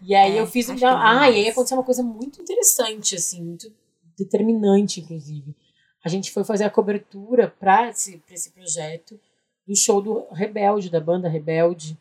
[0.03, 0.69] E aí é, eu fiz...
[0.69, 0.75] Um...
[0.85, 3.71] Ah, e aí aconteceu uma coisa muito interessante, assim, muito
[4.17, 5.55] determinante, inclusive.
[6.03, 9.19] A gente foi fazer a cobertura para esse, esse projeto
[9.67, 11.97] do show do Rebelde, da banda Rebelde.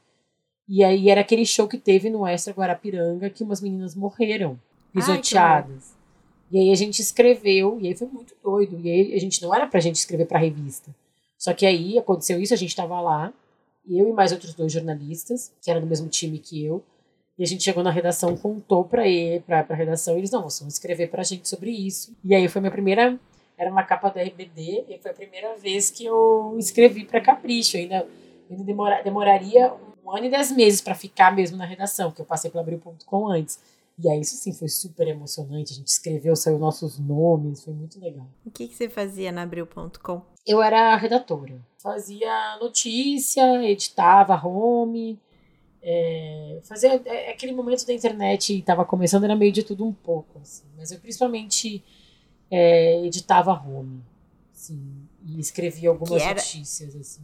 [0.68, 4.58] E aí era aquele show que teve no Extra Guarapiranga que umas meninas morreram,
[4.92, 5.90] pisoteadas.
[5.90, 5.96] Ai,
[6.50, 8.78] e aí a gente escreveu, e aí foi muito doido.
[8.80, 10.94] E aí a gente não era pra gente escrever pra revista.
[11.36, 13.32] Só que aí aconteceu isso, a gente tava lá,
[13.88, 16.82] eu e mais outros dois jornalistas, que eram do mesmo time que eu,
[17.38, 20.42] e a gente chegou na redação, contou para ele, pra, pra redação, e eles, não,
[20.42, 22.16] vocês vão escrever pra gente sobre isso.
[22.24, 23.18] E aí foi minha primeira,
[23.58, 27.76] era uma capa da RBD, e foi a primeira vez que eu escrevi para Capricho.
[27.76, 28.06] ainda,
[28.50, 29.72] ainda demora, demoraria
[30.04, 33.28] um ano e dez meses para ficar mesmo na redação, que eu passei pelo Abril.com
[33.28, 33.58] antes.
[33.98, 35.72] E aí, isso sim, foi super emocionante.
[35.72, 38.26] A gente escreveu, saiu nossos nomes, foi muito legal.
[38.44, 40.20] O que, que você fazia na Abril.com?
[40.46, 41.58] Eu era redatora.
[41.78, 45.18] Fazia notícia, editava home,
[45.88, 50.40] é, fazia é, aquele momento da internet estava começando era meio de tudo um pouco
[50.40, 51.80] assim, mas eu principalmente
[52.50, 54.02] é, editava home
[54.52, 57.22] assim, e escrevia algumas era, notícias assim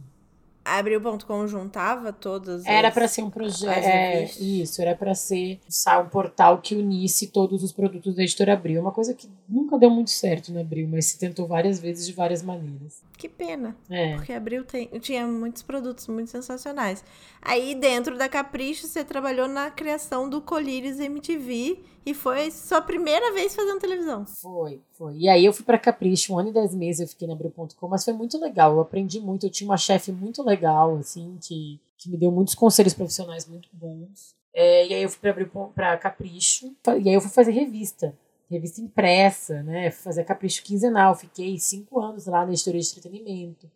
[0.65, 3.85] Abril.com juntava todas Era para ser um projeto.
[3.85, 5.59] É, isso, era para ser
[6.01, 8.79] um portal que unisse todos os produtos da editora Abril.
[8.79, 12.13] Uma coisa que nunca deu muito certo na Abril, mas se tentou várias vezes de
[12.13, 13.01] várias maneiras.
[13.17, 13.75] Que pena.
[13.89, 14.15] É.
[14.15, 17.03] Porque Abril tem, tinha muitos produtos muito sensacionais.
[17.41, 23.31] Aí, dentro da Capricho, você trabalhou na criação do Colírios MTV e foi sua primeira
[23.33, 24.25] vez fazendo televisão.
[24.25, 25.15] Foi, foi.
[25.17, 27.87] E aí eu fui pra Capricho, um ano e dez meses eu fiquei na Abril.com,
[27.87, 28.73] mas foi muito legal.
[28.73, 32.55] Eu aprendi muito, eu tinha uma chefe muito legal, assim, que, que me deu muitos
[32.55, 34.35] conselhos profissionais muito bons.
[34.53, 35.33] É, e aí eu fui
[35.73, 38.13] pra Capricho, e aí eu fui fazer revista.
[38.53, 39.91] Revista impressa, né?
[39.91, 41.15] Fazer Capricho quinzenal.
[41.15, 43.69] Fiquei cinco anos lá na editoria de entretenimento.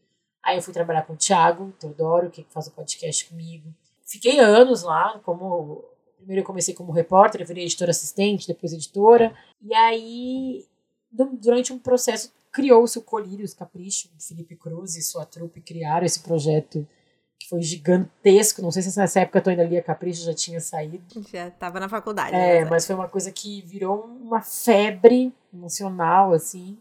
[0.43, 3.73] Aí eu fui trabalhar com o Thiago Teodoro, que faz o podcast comigo.
[4.05, 5.83] Fiquei anos lá, como.
[6.17, 9.33] Primeiro eu comecei como repórter, eu virei editora assistente, depois editora.
[9.61, 10.65] E aí,
[11.11, 14.09] du- durante um processo, criou-se o Colírios Capricho.
[14.17, 16.87] O Felipe Cruz e sua trupe criaram esse projeto
[17.39, 18.61] que foi gigantesco.
[18.61, 21.01] Não sei se nessa época eu ainda lia Capricho, já tinha saído.
[21.31, 22.35] Já tava na faculdade.
[22.35, 26.77] É, mas foi uma coisa que virou uma febre nacional, assim.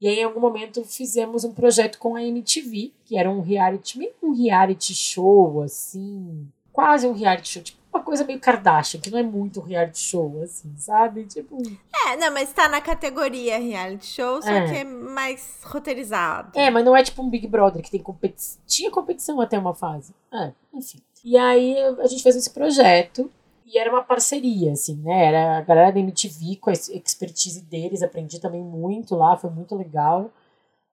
[0.00, 3.98] E aí, em algum momento, fizemos um projeto com a MTV, que era um reality,
[3.98, 6.48] meio um reality show, assim.
[6.72, 10.40] Quase um reality show, tipo uma coisa meio Kardashian, que não é muito reality show,
[10.42, 11.24] assim, sabe?
[11.26, 11.58] Tipo.
[12.06, 14.68] É, não, mas tá na categoria reality show, só É.
[14.70, 16.58] que é mais roteirizado.
[16.58, 18.60] É, mas não é tipo um Big Brother que tem competição.
[18.66, 20.14] Tinha competição até uma fase.
[20.32, 21.00] É, enfim.
[21.24, 23.30] E aí a gente fez esse projeto
[23.66, 25.26] e era uma parceria, assim, né?
[25.26, 29.50] Era a galera da MTV com a ex- expertise deles, aprendi também muito lá, foi
[29.50, 30.30] muito legal.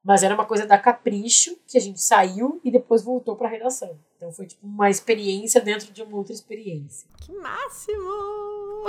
[0.03, 3.97] Mas era uma coisa da Capricho, que a gente saiu e depois voltou pra redação.
[4.17, 7.07] Então foi tipo uma experiência dentro de uma outra experiência.
[7.21, 8.83] Que máximo!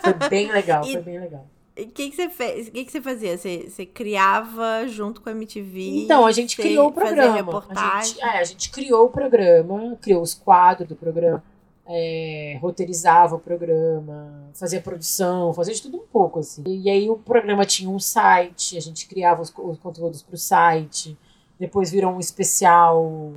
[0.00, 1.46] Foi bem legal, E- foi bem legal.
[1.74, 2.68] E o que, que você fez?
[2.68, 3.36] O que, que você fazia?
[3.38, 6.02] Você, você criava junto com a MTV?
[6.04, 7.64] Então, a gente criou o programa.
[7.70, 11.42] A gente, é, a gente criou o programa, criou os quadros do programa,
[11.86, 16.62] é, roteirizava o programa, fazia produção, fazia de tudo um pouco, assim.
[16.66, 20.38] E aí o programa tinha um site, a gente criava os, os conteúdos para o
[20.38, 21.16] site,
[21.58, 23.32] depois virou um especial,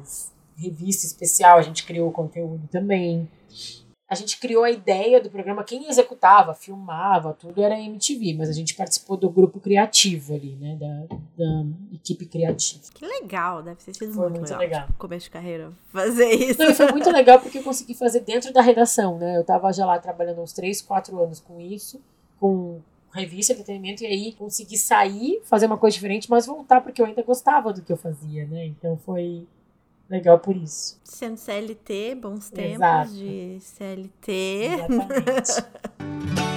[0.55, 3.29] revista especial, a gente criou o conteúdo também.
[4.07, 8.49] A gente criou a ideia do programa, quem executava, filmava, tudo era a MTV, mas
[8.49, 12.83] a gente participou do grupo criativo ali, né, da, da equipe criativa.
[12.93, 14.59] Que legal, deve ter sido Foi muito, muito legal.
[14.59, 14.85] legal.
[14.85, 16.61] Tipo, começo de carreira, fazer isso.
[16.61, 19.37] Não, foi muito legal porque eu consegui fazer dentro da redação, né?
[19.37, 21.99] Eu tava já lá trabalhando uns 3, 4 anos com isso,
[22.39, 22.79] com
[23.11, 27.23] revista, entretenimento, e aí consegui sair, fazer uma coisa diferente, mas voltar porque eu ainda
[27.23, 28.65] gostava do que eu fazia, né?
[28.65, 29.47] Então foi
[30.09, 30.99] legal por isso.
[31.03, 33.11] Sendo CLT, bons tempos Exato.
[33.11, 34.31] de CLT.
[34.31, 35.65] Exatamente.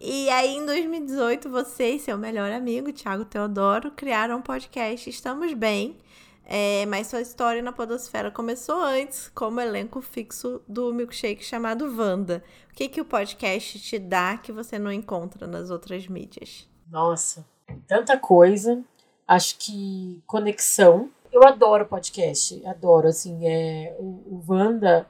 [0.00, 5.52] E aí, em 2018, você e seu melhor amigo, Thiago Teodoro, criaram um podcast Estamos
[5.52, 5.98] Bem.
[6.46, 12.42] É, mas sua história na Podosfera começou antes, como elenco fixo do milkshake chamado Wanda.
[12.70, 16.66] O que, que o podcast te dá que você não encontra nas outras mídias?
[16.90, 17.44] Nossa,
[17.86, 18.82] tanta coisa.
[19.26, 21.10] Acho que conexão.
[21.32, 23.08] Eu adoro podcast, adoro.
[23.08, 25.06] Assim, é, o, o Wanda,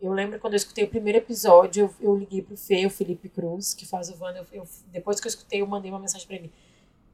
[0.00, 3.28] eu lembro quando eu escutei o primeiro episódio, eu, eu liguei pro Fê, o Felipe
[3.28, 4.38] Cruz, que faz o Wanda.
[4.38, 6.52] Eu, eu- depois que eu escutei, eu mandei uma mensagem pra ele.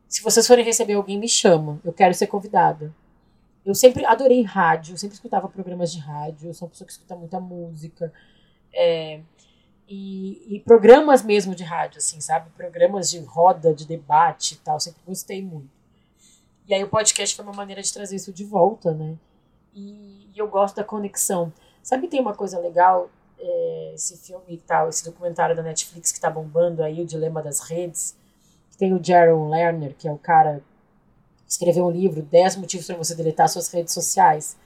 [0.08, 1.80] Se vocês forem receber alguém, me chama.
[1.84, 2.94] Eu quero ser convidada.
[3.64, 6.48] Eu sempre adorei rádio, eu sempre escutava programas de rádio.
[6.48, 8.12] Eu sou uma pessoa que escuta muita música.
[8.74, 9.20] É,
[9.88, 12.50] e, e programas mesmo de rádio, assim, sabe?
[12.50, 14.80] Programas de roda, de debate e tal.
[14.80, 15.70] Sempre gostei muito.
[16.66, 19.16] E aí o podcast foi uma maneira de trazer isso de volta, né?
[19.74, 21.52] E, e eu gosto da conexão.
[21.82, 26.20] Sabe, tem uma coisa legal, é, esse filme e tal, esse documentário da Netflix que
[26.20, 28.16] tá bombando aí, o Dilema das Redes.
[28.70, 30.62] que Tem o Jaron Lerner, que é o cara
[31.44, 34.56] que escreveu um livro, 10 motivos para você deletar suas redes sociais.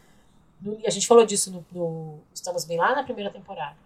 [0.61, 3.76] No- a gente falou disso no, no Estamos Bem lá na primeira temporada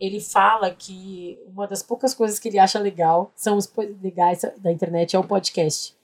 [0.00, 3.68] ele fala que uma das poucas coisas que ele acha legal são os
[4.00, 5.96] legais da internet é o podcast.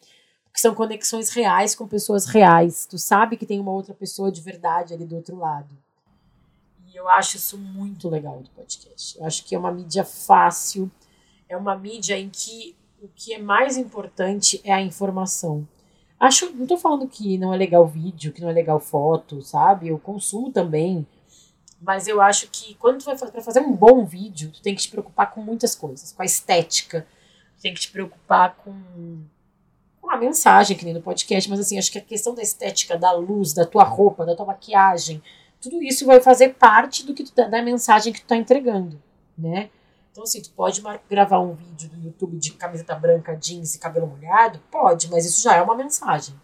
[0.54, 2.86] Porque são conexões reais com pessoas reais.
[2.86, 5.76] Tu sabe que tem uma outra pessoa de verdade ali do outro lado.
[6.86, 9.18] E eu acho isso muito legal do podcast.
[9.18, 10.88] Eu acho que é uma mídia fácil,
[11.48, 15.66] é uma mídia em que o que é mais importante é a informação.
[16.20, 19.88] Acho, não tô falando que não é legal vídeo, que não é legal foto, sabe?
[19.88, 21.04] Eu consumo também.
[21.80, 24.76] Mas eu acho que quando tu vai fazer, pra fazer um bom vídeo, tu tem
[24.76, 27.04] que te preocupar com muitas coisas, com a estética,
[27.56, 29.24] tu tem que te preocupar com
[30.14, 33.12] a mensagem, que nem no podcast, mas assim, acho que a questão da estética, da
[33.12, 35.22] luz, da tua roupa, da tua maquiagem,
[35.60, 39.00] tudo isso vai fazer parte do que tu, tá- da mensagem que tu tá entregando,
[39.36, 39.70] né?
[40.12, 44.06] Então, assim, tu pode gravar um vídeo do YouTube de camiseta branca, jeans e cabelo
[44.06, 44.60] molhado?
[44.70, 46.34] Pode, mas isso já é uma mensagem,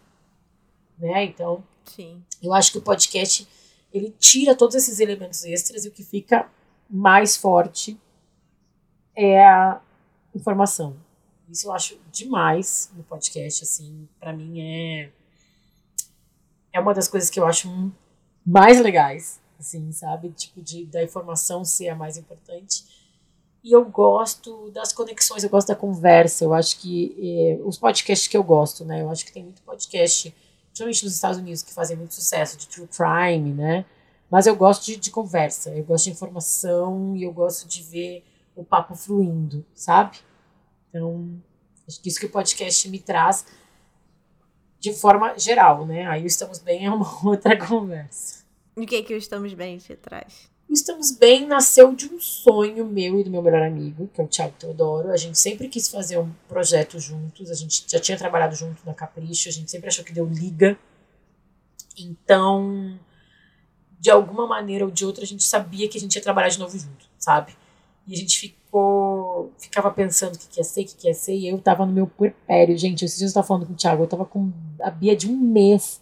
[0.97, 1.23] né?
[1.23, 2.23] Então, Sim.
[2.41, 3.47] Eu acho que o podcast
[3.93, 6.47] ele tira todos esses elementos extras e o que fica
[6.89, 7.99] mais forte
[9.15, 9.81] é a
[10.33, 10.95] informação.
[11.51, 15.11] Isso eu acho demais no podcast, assim, para mim é
[16.73, 17.91] é uma das coisas que eu acho
[18.45, 20.29] mais legais, assim, sabe?
[20.29, 22.85] Tipo de da informação ser a mais importante.
[23.63, 26.45] E eu gosto das conexões, eu gosto da conversa.
[26.45, 29.01] Eu acho que eh, os podcasts que eu gosto, né?
[29.01, 30.33] Eu acho que tem muito podcast,
[30.67, 33.85] principalmente nos Estados Unidos, que fazem muito sucesso, de true crime, né?
[34.29, 38.23] Mas eu gosto de, de conversa, eu gosto de informação e eu gosto de ver
[38.55, 40.17] o papo fluindo, sabe?
[40.91, 41.41] Então,
[41.87, 43.45] acho que isso que o podcast me traz
[44.77, 46.05] de forma geral, né?
[46.07, 48.43] Aí o Estamos Bem é uma outra conversa.
[48.75, 50.49] E o que, que o Estamos Bem te traz?
[50.67, 54.23] O Estamos Bem nasceu de um sonho meu e do meu melhor amigo, que é
[54.23, 55.11] o Thiago Teodoro.
[55.11, 58.93] A gente sempre quis fazer um projeto juntos, a gente já tinha trabalhado junto na
[58.93, 60.77] Capricho, a gente sempre achou que deu liga.
[61.97, 62.99] Então,
[63.99, 66.57] de alguma maneira ou de outra, a gente sabia que a gente ia trabalhar de
[66.57, 67.55] novo junto, sabe?
[68.07, 71.49] E a gente ficou, ficava pensando o que, ia ser, o que, ia ser, e
[71.49, 72.77] eu tava no meu puerpério.
[72.77, 75.29] Gente, esses dias eu tava falando com o Thiago, eu tava com a Bia de
[75.29, 76.01] um mês.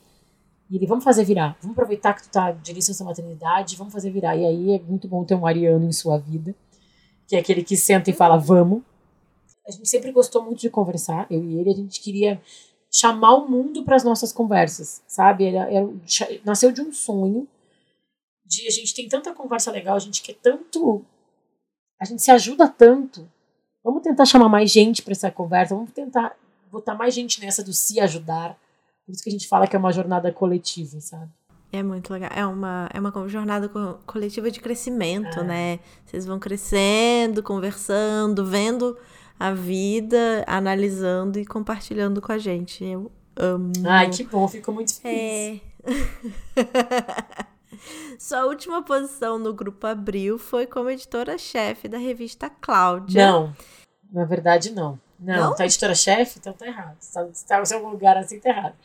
[0.69, 4.11] E ele, vamos fazer virar, vamos aproveitar que tu tá de licença maternidade, vamos fazer
[4.11, 4.37] virar.
[4.37, 6.55] E aí é muito bom ter um ariano em sua vida,
[7.27, 8.83] que é aquele que senta e fala, vamos.
[9.67, 12.39] A gente sempre gostou muito de conversar, eu e ele, a gente queria
[12.91, 15.45] chamar o mundo para as nossas conversas, sabe?
[15.45, 15.67] Era,
[16.43, 17.47] nasceu de um sonho
[18.45, 21.05] de a gente tem tanta conversa legal, a gente quer tanto.
[21.99, 23.27] A gente se ajuda tanto.
[23.83, 26.35] Vamos tentar chamar mais gente para essa conversa, vamos tentar
[26.71, 28.57] botar mais gente nessa do se ajudar.
[29.05, 31.29] Por isso que a gente fala que é uma jornada coletiva, sabe?
[31.71, 32.29] É muito legal.
[32.33, 35.43] É uma, é uma jornada co coletiva de crescimento, é.
[35.43, 35.79] né?
[36.05, 38.97] Vocês vão crescendo, conversando, vendo
[39.39, 42.83] a vida, analisando e compartilhando com a gente.
[42.83, 43.71] Eu amo.
[43.85, 45.61] Ai, que bom, fico muito feliz.
[45.83, 47.45] É.
[48.17, 53.25] Sua última posição no Grupo Abril foi como editora-chefe da revista Cláudia.
[53.25, 53.55] Não,
[54.11, 54.99] na verdade não.
[55.19, 55.55] Não, não?
[55.55, 56.39] tá editora-chefe?
[56.39, 56.97] Então tá errado.
[56.99, 58.75] Se tá, tá no seu lugar assim, tá errado.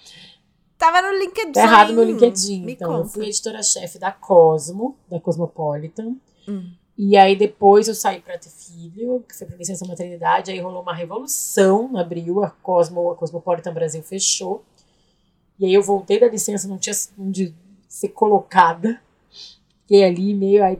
[0.77, 1.53] Tava no LinkedIn.
[1.53, 2.65] Tá errado no LinkedIn.
[2.65, 3.07] Me então, conta.
[3.07, 6.17] eu fui editora-chefe da Cosmo, da Cosmopolitan.
[6.49, 6.73] Hum.
[6.97, 10.83] E aí depois eu saí para ter filho, que foi pra licença maternidade, aí rolou
[10.83, 14.65] uma revolução no abril, a Cosmo, a Cosmopolitan Brasil fechou.
[15.59, 16.95] E aí eu voltei da licença, não tinha
[17.95, 19.01] ser colocada.
[19.83, 20.79] Fiquei ali meio aí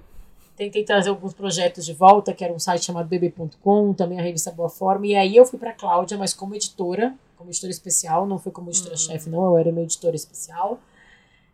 [0.57, 4.53] tentei trazer alguns projetos de volta, que era um site chamado bb.com, também a revista
[4.53, 8.39] Boa Forma, e aí eu fui para Cláudia, mas como editora, como editora especial, não
[8.39, 10.81] foi como editora-chefe, não, eu era minha editora especial.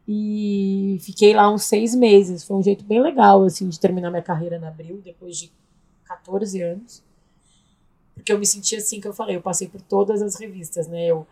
[0.06, 2.42] E fiquei lá uns seis meses.
[2.42, 5.52] Foi um jeito bem legal, assim, de terminar minha carreira na Abril, depois de
[6.04, 7.02] 14 anos.
[8.14, 11.06] Porque eu me senti assim que eu falei, eu passei por todas as revistas, né?
[11.06, 11.26] Eu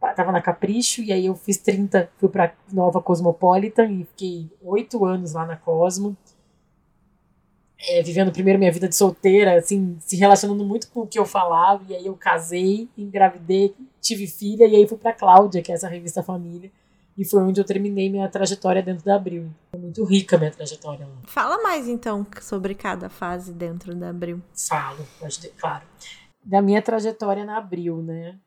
[0.00, 5.04] tava na Capricho, e aí eu fiz 30, fui pra Nova Cosmopolitan e fiquei oito
[5.04, 6.16] anos lá na Cosmo.
[7.88, 11.24] É, vivendo primeiro minha vida de solteira, assim, se relacionando muito com o que eu
[11.24, 15.74] falava, e aí eu casei, engravidei, tive filha, e aí fui pra Cláudia, que é
[15.74, 16.70] essa revista Família,
[17.16, 19.50] e foi onde eu terminei minha trajetória dentro da Abril.
[19.70, 21.22] Foi muito rica minha trajetória lá.
[21.26, 24.42] Fala mais então sobre cada fase dentro da Abril.
[24.54, 25.84] Falo, pode, claro.
[26.44, 28.38] Da minha trajetória na Abril, né?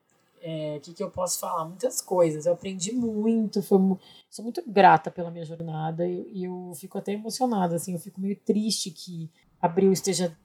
[0.46, 1.64] É, que, que eu posso falar?
[1.64, 2.46] Muitas coisas.
[2.46, 3.80] Eu aprendi muito, foi,
[4.30, 8.20] sou muito grata pela minha jornada e, e eu fico até emocionada, assim, eu fico
[8.20, 10.36] meio triste que Abril esteja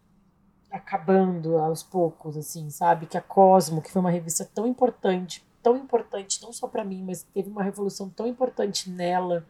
[0.70, 3.06] acabando aos poucos, assim, sabe?
[3.06, 7.02] Que a Cosmo, que foi uma revista tão importante, tão importante não só para mim,
[7.02, 9.44] mas teve uma revolução tão importante nela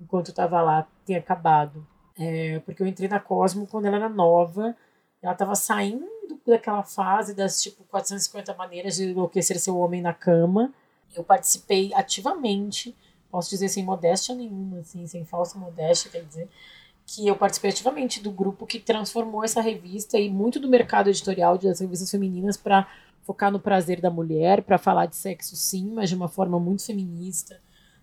[0.00, 1.84] enquanto eu estava lá, tem acabado.
[2.16, 4.76] É, porque eu entrei na Cosmo quando ela era nova,
[5.24, 6.06] ela estava saindo
[6.46, 10.70] daquela fase das tipo 450 maneiras de enlouquecer seu homem na cama.
[11.16, 12.94] Eu participei ativamente,
[13.30, 16.48] posso dizer sem modéstia nenhuma, assim, sem falsa modéstia, quer dizer,
[17.06, 21.56] que eu participei ativamente do grupo que transformou essa revista e muito do mercado editorial
[21.56, 22.86] das revistas femininas para
[23.22, 26.84] focar no prazer da mulher, para falar de sexo sim, mas de uma forma muito
[26.84, 27.58] feminista,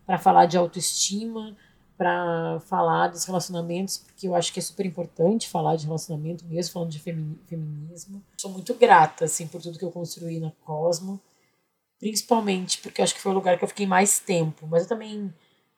[0.08, 1.56] para falar de autoestima,
[2.02, 6.74] para falar dos relacionamentos, porque eu acho que é super importante falar de relacionamento, mesmo
[6.74, 8.24] falando de feminismo.
[8.40, 11.22] Sou muito grata, assim, por tudo que eu construí na Cosmo,
[12.00, 15.32] principalmente porque acho que foi o lugar que eu fiquei mais tempo, mas eu também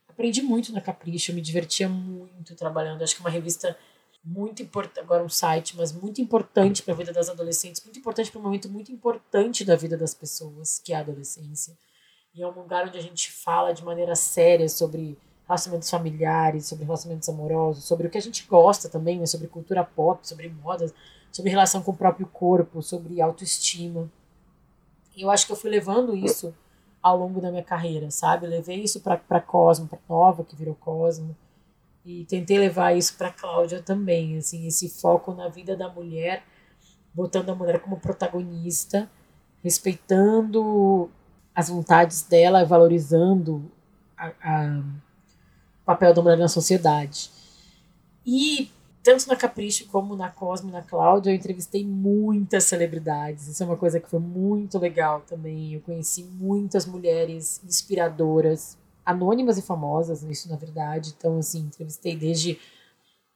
[0.07, 3.01] aprendi muito na Capricho, me divertia muito trabalhando.
[3.01, 3.77] Acho que é uma revista
[4.23, 8.31] muito importante, agora um site, mas muito importante para a vida das adolescentes, muito importante
[8.31, 11.77] para um momento muito importante da vida das pessoas, que é a adolescência.
[12.33, 15.17] E é um lugar onde a gente fala de maneira séria sobre
[15.47, 19.25] relacionamentos familiares, sobre relacionamentos amorosos, sobre o que a gente gosta também, né?
[19.25, 20.93] sobre cultura pop, sobre modas,
[21.31, 24.09] sobre relação com o próprio corpo, sobre autoestima.
[25.15, 26.53] E eu acho que eu fui levando isso
[27.01, 28.47] ao longo da minha carreira, sabe?
[28.47, 31.35] Levei isso para Cosmo, para Nova, que virou Cosmo,
[32.05, 36.43] e tentei levar isso para Cláudia também, assim, esse foco na vida da mulher,
[37.13, 39.09] botando a mulher como protagonista,
[39.63, 41.09] respeitando
[41.53, 43.71] as vontades dela, valorizando
[44.17, 44.83] a, a,
[45.85, 47.29] papel da mulher na sociedade.
[48.25, 48.71] E
[49.03, 53.47] tanto na Capricho como na Cosmo e na Cláudia, eu entrevistei muitas celebridades.
[53.47, 55.73] Isso é uma coisa que foi muito legal também.
[55.73, 61.13] Eu conheci muitas mulheres inspiradoras, anônimas e famosas, isso na verdade.
[61.17, 62.57] Então, assim, entrevistei desde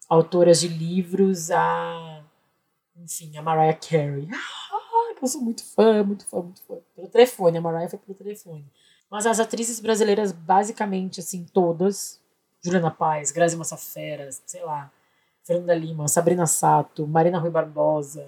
[0.07, 2.23] autoras de livros a,
[2.95, 4.27] enfim, a Mariah Carey.
[4.99, 6.75] Ah, eu sou muito fã, muito fã, muito fã.
[6.95, 8.65] Pelo telefone, a Mariah foi pelo telefone.
[9.09, 12.19] Mas as atrizes brasileiras, basicamente, assim, todas,
[12.63, 14.91] Juliana Paz, Grazi Massafera, sei lá,
[15.43, 18.27] Fernanda Lima, Sabrina Sato, Marina Rui Barbosa,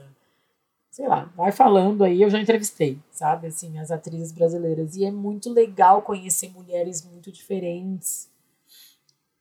[0.90, 4.96] sei lá, vai falando aí, eu já entrevistei, sabe, assim, as atrizes brasileiras.
[4.96, 8.30] E é muito legal conhecer mulheres muito diferentes.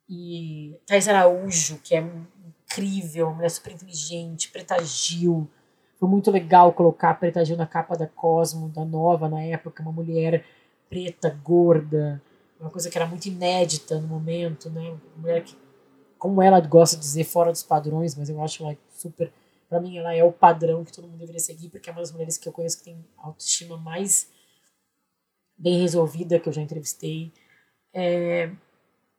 [0.08, 5.48] E Thais Araújo, que é incrível, uma mulher super inteligente, Preta Gil.
[5.98, 9.82] Foi muito legal colocar a Preta Gil na capa da Cosmo, da Nova, na época,
[9.82, 10.44] uma mulher
[10.88, 12.22] preta, gorda,
[12.60, 14.96] uma coisa que era muito inédita no momento, né?
[15.16, 15.56] Mulher que
[16.18, 19.32] como ela gosta de dizer, fora dos padrões, mas eu acho ela super.
[19.68, 22.10] Para mim, ela é o padrão que todo mundo deveria seguir, porque é uma das
[22.10, 24.28] mulheres que eu conheço que tem autoestima mais
[25.56, 27.32] bem resolvida que eu já entrevistei.
[27.92, 28.50] É,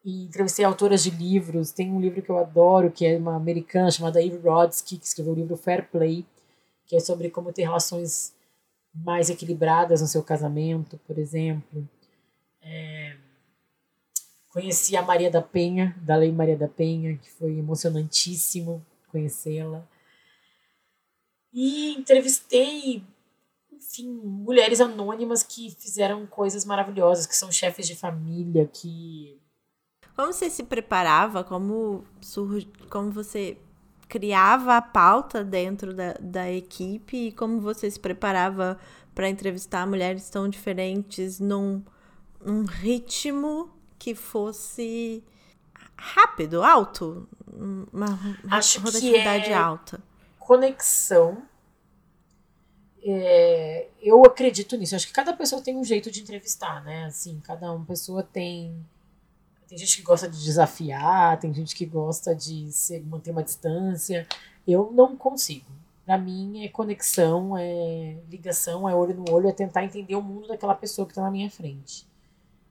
[0.03, 1.71] e entrevistei autoras de livros.
[1.71, 5.33] Tem um livro que eu adoro, que é uma americana chamada Eve Rodsky, que escreveu
[5.33, 6.25] o livro Fair Play,
[6.85, 8.33] que é sobre como ter relações
[8.93, 11.87] mais equilibradas no seu casamento, por exemplo.
[12.61, 13.15] É,
[14.49, 19.87] Conheci a Maria da Penha, da Lei Maria da Penha, que foi emocionantíssimo conhecê-la.
[21.53, 23.03] E entrevistei,
[23.71, 29.39] enfim, mulheres anônimas que fizeram coisas maravilhosas, que são chefes de família, que.
[30.15, 31.43] Como você se preparava?
[31.43, 33.57] Como, surge, como você
[34.07, 38.79] criava a pauta dentro da, da equipe e como você se preparava
[39.13, 41.83] para entrevistar mulheres tão diferentes num,
[42.43, 45.21] num ritmo que fosse
[45.97, 48.17] rápido, alto, uma
[48.49, 50.01] Acho rotatividade que é alta.
[50.39, 51.43] Conexão.
[53.03, 54.95] É, eu acredito nisso.
[54.95, 57.05] Acho que cada pessoa tem um jeito de entrevistar, né?
[57.05, 58.73] Assim, cada uma pessoa tem.
[59.67, 64.27] Tem gente que gosta de desafiar, tem gente que gosta de ser, manter uma distância.
[64.65, 65.71] Eu não consigo.
[66.05, 70.47] Para mim é conexão, é ligação, é olho no olho, é tentar entender o mundo
[70.47, 72.08] daquela pessoa que está na minha frente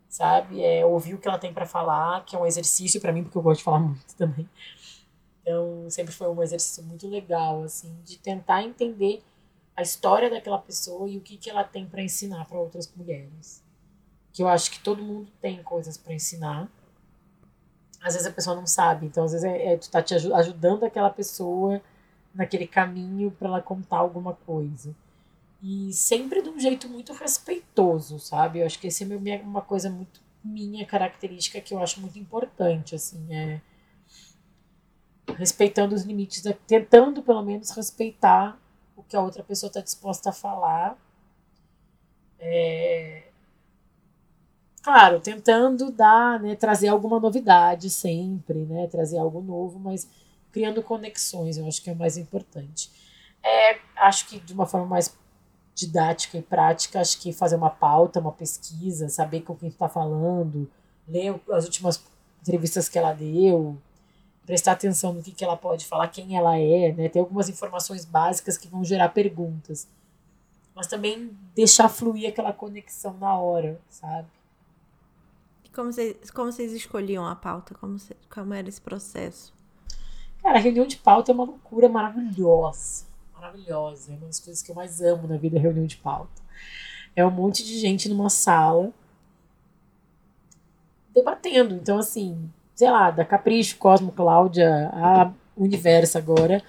[0.09, 0.63] sabe?
[0.63, 3.37] É ouvir o que ela tem para falar, que é um exercício para mim, porque
[3.37, 4.49] eu gosto de falar muito também.
[5.43, 9.23] Então, sempre foi um exercício muito legal, assim, de tentar entender
[9.77, 13.63] a história daquela pessoa e o que, que ela tem para ensinar para outras mulheres.
[14.33, 16.69] Que eu acho que todo mundo tem coisas para ensinar.
[18.03, 20.85] Às vezes a pessoa não sabe, então às vezes é, é tu tá te ajudando
[20.85, 21.81] aquela pessoa
[22.35, 24.95] naquele caminho para ela contar alguma coisa.
[25.63, 28.61] E sempre de um jeito muito respeitoso, sabe?
[28.61, 32.95] Eu acho que esse é uma coisa muito minha característica que eu acho muito importante,
[32.95, 33.61] assim, é
[35.37, 38.59] respeitando os limites, tentando pelo menos respeitar
[38.97, 40.97] o que a outra pessoa está disposta a falar.
[42.39, 43.25] É...
[44.83, 50.09] Claro, tentando dar, né, trazer alguma novidade sempre, né, trazer algo novo, mas
[50.51, 52.91] criando conexões, eu acho que é o mais importante.
[53.43, 55.17] É, acho que de uma forma mais
[55.79, 60.69] didática e prática, acho que fazer uma pauta, uma pesquisa, saber com quem está falando,
[61.07, 62.05] ler as últimas
[62.41, 63.79] entrevistas que ela deu,
[64.45, 67.09] prestar atenção no que, que ela pode falar, quem ela é, né?
[67.09, 69.87] Ter algumas informações básicas que vão gerar perguntas.
[70.75, 74.27] Mas também deixar fluir aquela conexão na hora, sabe?
[75.73, 77.73] Como vocês, como vocês escolhiam a pauta?
[77.75, 77.97] Como,
[78.29, 79.55] como era esse processo?
[80.43, 83.08] Cara, a reunião de pauta é uma loucura maravilhosa
[83.39, 84.13] maravilhosa.
[84.13, 86.43] É uma das coisas que eu mais amo na vida, reunião de pauta.
[87.15, 88.93] É um monte de gente numa sala
[91.15, 91.75] debatendo.
[91.75, 96.63] Então, assim, sei lá, da Capricho, Cosmo, Cláudia, a Universo agora,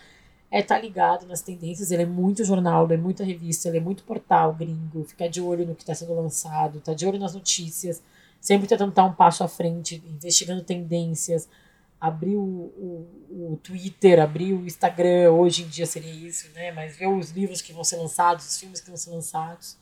[0.52, 1.92] é tá ligado nas tendências.
[1.92, 5.42] Ele é muito jornal, ele é muita revista, ele é muito portal gringo, ficar de
[5.42, 8.02] olho no que está sendo lançado, tá de olho nas notícias,
[8.40, 11.48] sempre tentando estar um passo à frente, investigando tendências
[12.00, 16.72] abrir o, o, o, Twitter, abrir o Instagram, hoje em dia seria isso, né?
[16.72, 19.78] Mas ver os livros que vão ser lançados, os filmes que vão ser lançados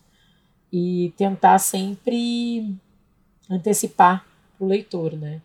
[0.72, 2.76] e tentar sempre
[3.49, 4.26] antecipar
[4.59, 5.41] o leitor, né?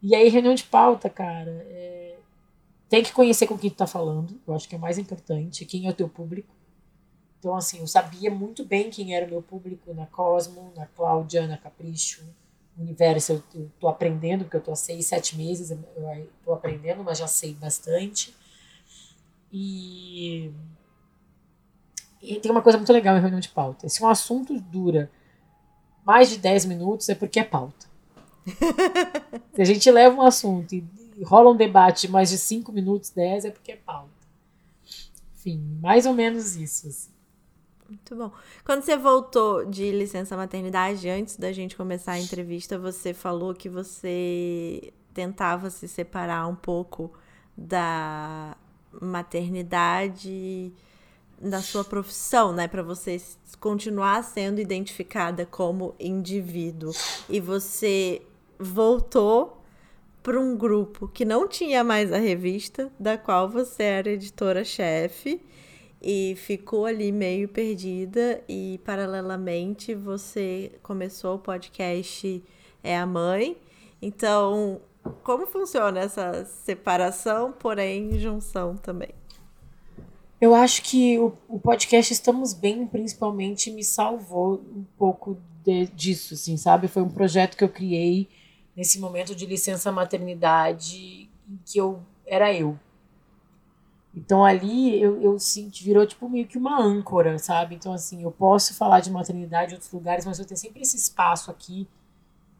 [0.00, 2.16] E aí, reunião de pauta, cara, é...
[2.88, 5.86] tem que conhecer com quem tu tá falando, eu acho que é mais importante, quem
[5.86, 6.54] é o teu público,
[7.38, 11.46] Então, assim, eu sabia muito bem quem era o meu público na Cosmo, na Cláudia,
[11.46, 12.24] na Capricho,
[12.78, 13.42] Universo.
[13.54, 15.78] Eu, tô aprendendo, porque eu tô há seis, sete meses, eu
[16.44, 18.34] tô aprendendo, mas já sei bastante.
[19.52, 20.50] E,
[22.22, 23.88] e tem uma coisa muito legal em reunião de pauta.
[23.88, 25.10] Se um assunto dura
[26.04, 27.86] mais de 10 minutos, é porque é pauta.
[29.54, 30.84] Se a gente leva um assunto e
[31.22, 34.10] rola um debate de mais de 5 minutos, 10, é porque é pauta.
[35.34, 36.88] Enfim, mais ou menos isso.
[36.88, 37.10] Assim.
[37.92, 38.32] Muito bom.
[38.64, 43.68] Quando você voltou de licença maternidade, antes da gente começar a entrevista, você falou que
[43.68, 47.12] você tentava se separar um pouco
[47.54, 48.56] da
[48.98, 50.72] maternidade
[51.38, 53.20] da sua profissão, né, para você
[53.60, 56.92] continuar sendo identificada como indivíduo.
[57.28, 58.22] E você
[58.58, 59.62] voltou
[60.22, 65.44] para um grupo que não tinha mais a revista, da qual você era editora-chefe,
[66.02, 68.42] e ficou ali meio perdida.
[68.48, 72.42] E, paralelamente, você começou o podcast
[72.82, 73.56] É a Mãe.
[74.00, 74.80] Então,
[75.22, 79.10] como funciona essa separação, porém junção também?
[80.40, 86.34] Eu acho que o, o podcast Estamos Bem, principalmente, me salvou um pouco de, disso,
[86.34, 86.88] assim, sabe?
[86.88, 88.28] Foi um projeto que eu criei
[88.76, 92.76] nesse momento de licença maternidade em que eu era eu.
[94.14, 97.74] Então ali eu, eu senti, virou tipo meio que uma âncora, sabe?
[97.74, 100.96] Então assim, eu posso falar de maternidade em outros lugares, mas eu tenho sempre esse
[100.96, 101.88] espaço aqui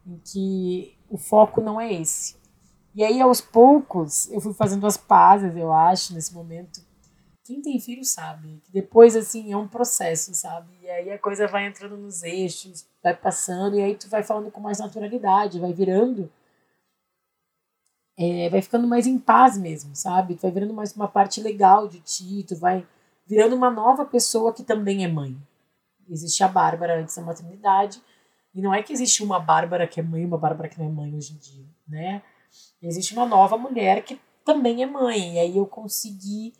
[0.05, 2.35] em que o foco não é esse.
[2.95, 6.81] E aí aos poucos eu fui fazendo as pazes, eu acho, nesse momento.
[7.43, 10.69] Quem tem filho sabe que depois assim é um processo, sabe?
[10.81, 14.49] E aí a coisa vai entrando nos eixos, vai passando, e aí tu vai falando
[14.49, 16.31] com mais naturalidade, vai virando.
[18.17, 20.35] É, vai ficando mais em paz mesmo, sabe?
[20.35, 22.85] Tu vai virando mais uma parte legal de ti, tu vai
[23.25, 25.35] virando uma nova pessoa que também é mãe.
[26.09, 28.01] Existe a Bárbara antes da maternidade,
[28.53, 30.85] e não é que existe uma Bárbara que é mãe e uma Bárbara que não
[30.85, 32.21] é mãe hoje em dia, né?
[32.81, 36.53] Existe uma nova mulher que também é mãe, e aí eu consegui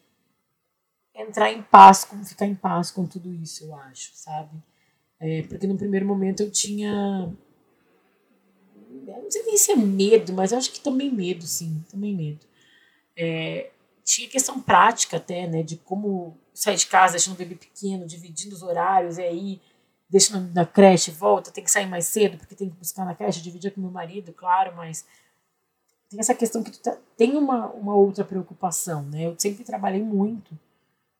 [1.14, 4.52] entrar em paz, com, ficar em paz com tudo isso, eu acho, sabe?
[5.20, 7.32] É, porque no primeiro momento eu tinha.
[9.08, 12.16] Eu não sei nem se é medo, mas eu acho que também medo, sim, também
[12.16, 12.46] medo.
[13.18, 13.72] É,
[14.04, 18.56] tinha questão prática até, né, de como sair de casa deixando o bebê pequeno, dividindo
[18.56, 19.62] os horários, e aí
[20.10, 23.42] deixa na creche, volta, tem que sair mais cedo porque tem que buscar na creche,
[23.42, 25.06] dividir com meu marido, claro, mas
[26.10, 29.26] tem essa questão que tu tá, tem uma, uma outra preocupação, né?
[29.26, 30.58] Eu sempre trabalhei muito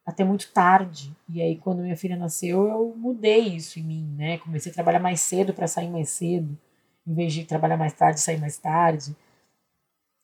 [0.06, 1.16] até muito tarde.
[1.30, 4.38] E aí, quando minha filha nasceu, eu mudei isso em mim, né?
[4.38, 6.58] Comecei a trabalhar mais cedo para sair mais cedo,
[7.06, 9.16] em vez de trabalhar mais tarde, sair mais tarde.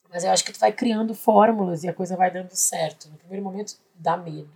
[0.09, 3.09] Mas eu acho que tu vai criando fórmulas e a coisa vai dando certo.
[3.09, 4.51] No primeiro momento dá medo.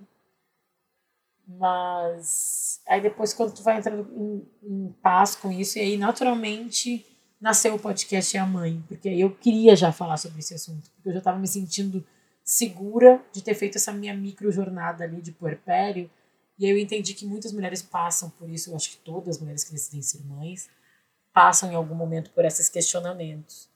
[1.48, 7.06] Mas aí depois, quando tu vai entrando em, em paz com isso, e aí naturalmente
[7.40, 8.84] nasceu o podcast É a Mãe.
[8.88, 10.90] Porque aí eu queria já falar sobre esse assunto.
[10.96, 12.04] Porque eu já estava me sentindo
[12.44, 16.10] segura de ter feito essa minha micro jornada ali de puerpério.
[16.58, 19.42] E aí eu entendi que muitas mulheres passam por isso, eu acho que todas as
[19.42, 20.70] mulheres que decidem ser mães
[21.34, 23.70] passam em algum momento por esses questionamentos.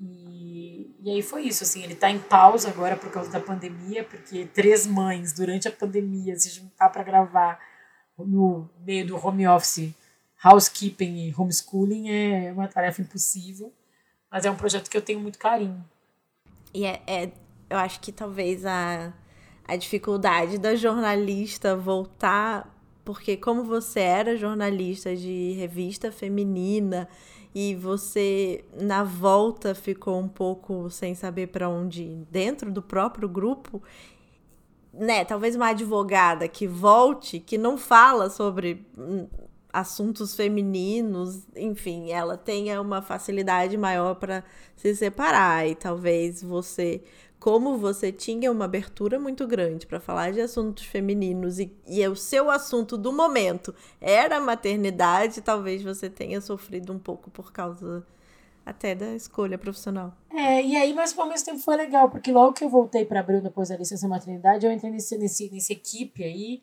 [0.00, 4.02] E, e aí foi isso, assim, ele está em pausa agora por causa da pandemia,
[4.02, 7.60] porque três mães durante a pandemia se juntar para gravar
[8.18, 9.94] no meio do home office,
[10.42, 13.72] housekeeping e homeschooling é uma tarefa impossível,
[14.30, 15.84] mas é um projeto que eu tenho muito carinho.
[16.72, 17.32] E é, é
[17.68, 19.12] eu acho que talvez a,
[19.66, 22.68] a dificuldade da jornalista voltar,
[23.12, 27.08] porque como você era jornalista de revista feminina
[27.52, 33.28] e você na volta ficou um pouco sem saber para onde ir dentro do próprio
[33.28, 33.82] grupo,
[34.94, 39.26] né, talvez uma advogada que volte, que não fala sobre hum,
[39.72, 44.44] assuntos femininos, enfim, ela tenha uma facilidade maior para
[44.76, 47.02] se separar e talvez você
[47.40, 52.14] como você tinha uma abertura muito grande para falar de assuntos femininos e, e o
[52.14, 58.06] seu assunto do momento era a maternidade, talvez você tenha sofrido um pouco por causa
[58.64, 60.14] até da escolha profissional.
[60.30, 63.20] É, e aí, mas ao mesmo tempo foi legal, porque logo que eu voltei para
[63.20, 66.62] Abril depois da licença maternidade, eu entrei nesse, nesse, nesse equipe aí,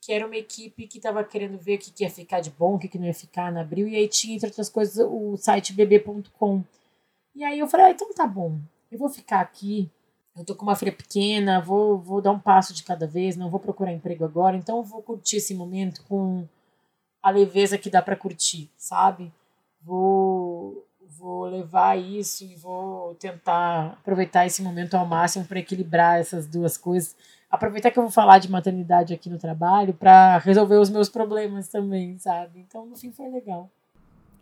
[0.00, 2.74] que era uma equipe que estava querendo ver o que, que ia ficar de bom,
[2.74, 5.36] o que, que não ia ficar na Abril, e aí tinha, entre outras coisas, o
[5.36, 6.64] site bb.com.
[7.32, 8.58] E aí eu falei, ah, então tá bom,
[8.90, 9.88] eu vou ficar aqui
[10.36, 13.50] eu tô com uma filha pequena, vou, vou dar um passo de cada vez, não
[13.50, 16.46] vou procurar emprego agora, então vou curtir esse momento com
[17.22, 19.32] a leveza que dá para curtir, sabe?
[19.80, 26.46] Vou, vou levar isso e vou tentar aproveitar esse momento ao máximo para equilibrar essas
[26.46, 27.16] duas coisas.
[27.50, 31.68] aproveitar que eu vou falar de maternidade aqui no trabalho para resolver os meus problemas
[31.68, 32.60] também, sabe?
[32.60, 33.70] Então, no fim, foi legal.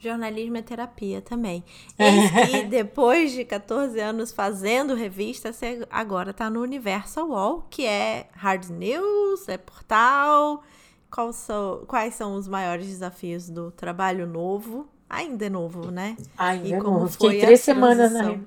[0.04, 1.64] Jornalismo é terapia também.
[1.96, 8.28] Que depois de 14 anos fazendo revista, você agora está no Universal Wall, que é
[8.32, 10.62] hard news, é portal.
[11.10, 14.88] Quais são, quais são os maiores desafios do trabalho novo?
[15.08, 16.16] Ainda é novo, né?
[16.36, 17.08] Ainda é novo.
[17.08, 18.38] Fiquei três semanas na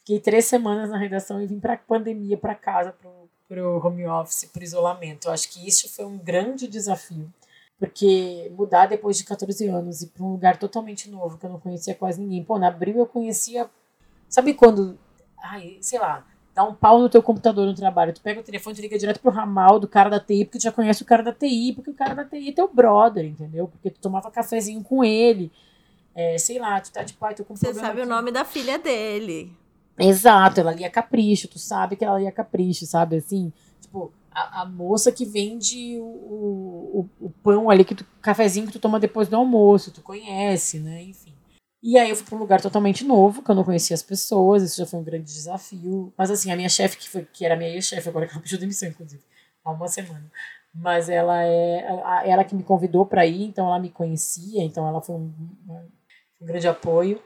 [0.00, 2.94] Fiquei três semanas na redação e vim para pandemia para casa,
[3.48, 5.28] para o home office, para isolamento.
[5.28, 7.30] Eu acho que isso foi um grande desafio
[7.80, 11.58] porque mudar depois de 14 anos e para um lugar totalmente novo, que eu não
[11.58, 12.44] conhecia quase ninguém.
[12.44, 13.68] Pô, na Abril eu conhecia.
[14.28, 14.98] Sabe quando.
[15.42, 18.12] Ai, sei lá, dá um pau no teu computador no trabalho.
[18.12, 20.62] Tu pega o telefone e liga direto pro ramal do cara da TI, porque tu
[20.62, 23.66] já conhece o cara da TI, porque o cara da TI é teu brother, entendeu?
[23.66, 25.50] Porque tu tomava cafezinho com ele.
[26.14, 28.02] É, sei lá, tu tá de pai, tu com Você sabe aqui.
[28.02, 29.56] o nome da filha dele.
[29.98, 33.16] Exato, ela lia capricho, tu sabe que ela lia capricho, sabe?
[33.16, 33.50] Assim,
[33.80, 38.66] tipo, a, a moça que vende o, o, o, pão ali, que tu, o cafezinho
[38.66, 41.02] que tu toma depois do almoço, tu conhece, né?
[41.02, 41.34] Enfim.
[41.82, 44.62] E aí eu fui para um lugar totalmente novo, que eu não conhecia as pessoas,
[44.62, 46.12] isso já foi um grande desafio.
[46.16, 48.58] Mas assim, a minha chefe, que, foi, que era minha ex-chefe, agora que ela pediu
[48.58, 49.22] demissão, inclusive,
[49.64, 50.30] há uma semana.
[50.74, 51.84] Mas ela é
[52.26, 55.32] ela que me convidou para ir, então ela me conhecia, então ela foi um,
[56.40, 57.20] um grande apoio.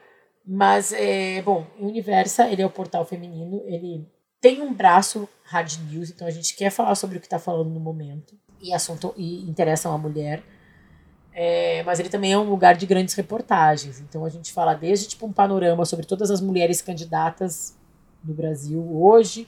[0.46, 4.07] Mas, é, bom, o Universa, ele é o portal feminino, ele
[4.45, 7.70] tem um braço hard news, então a gente quer falar sobre o que está falando
[7.70, 10.42] no momento e assunto e interessa uma mulher.
[11.32, 14.01] É, mas ele também é um lugar de grandes reportagens.
[14.01, 17.74] Então a gente fala desde tipo um panorama sobre todas as mulheres candidatas
[18.22, 19.47] no Brasil hoje.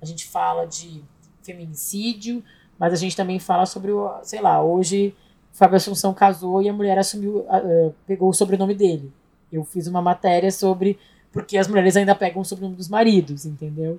[0.00, 1.02] A gente fala de
[1.42, 2.40] feminicídio,
[2.78, 5.12] mas a gente também fala sobre o, sei lá, hoje
[5.50, 9.12] Fábio Assunção casou e a mulher assumiu, uh, pegou o sobrenome dele.
[9.50, 11.00] Eu fiz uma matéria sobre
[11.32, 13.98] porque as mulheres ainda pegam o sobrenome dos maridos, entendeu?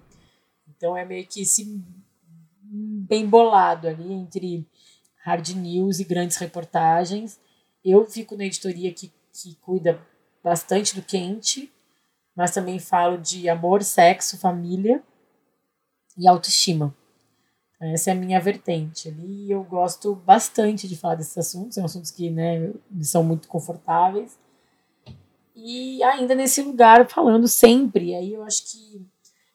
[0.78, 1.84] Então é meio que esse
[2.61, 4.65] bem bolado ali entre
[5.23, 7.39] hard news e grandes reportagens.
[7.84, 9.99] Eu fico na editoria que, que cuida
[10.43, 11.71] bastante do quente,
[12.36, 15.03] mas também falo de amor, sexo, família
[16.17, 16.95] e autoestima.
[17.80, 22.09] Essa é a minha vertente ali eu gosto bastante de falar desses assuntos, são assuntos
[22.09, 22.71] que né,
[23.01, 24.38] são muito confortáveis.
[25.55, 29.05] E ainda nesse lugar falando sempre, aí eu acho que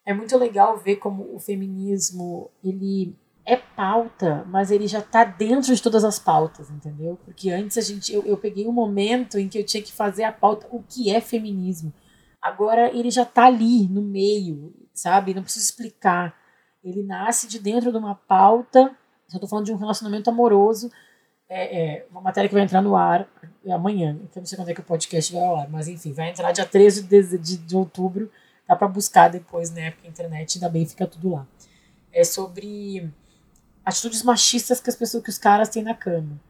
[0.05, 5.75] é muito legal ver como o feminismo ele é pauta, mas ele já está dentro
[5.75, 7.19] de todas as pautas, entendeu?
[7.25, 10.25] Porque antes a gente eu, eu peguei um momento em que eu tinha que fazer
[10.25, 11.93] a pauta o que é feminismo.
[12.41, 15.35] Agora ele já está ali no meio, sabe?
[15.35, 16.37] Não preciso explicar.
[16.83, 18.97] Ele nasce de dentro de uma pauta.
[19.33, 20.91] Eu estou falando de um relacionamento amoroso.
[21.49, 23.29] É, é, uma matéria que vai entrar no ar
[23.69, 24.19] amanhã.
[24.35, 26.51] Eu não sei quando é que o podcast vai ao ar, mas enfim, vai entrar
[26.51, 28.31] dia 13 de, de, de outubro
[28.67, 29.91] Dá para buscar depois, né?
[29.91, 31.47] Porque a internet ainda bem fica tudo lá.
[32.13, 33.11] É sobre
[33.85, 36.41] atitudes machistas que as pessoas, que os caras têm na cama.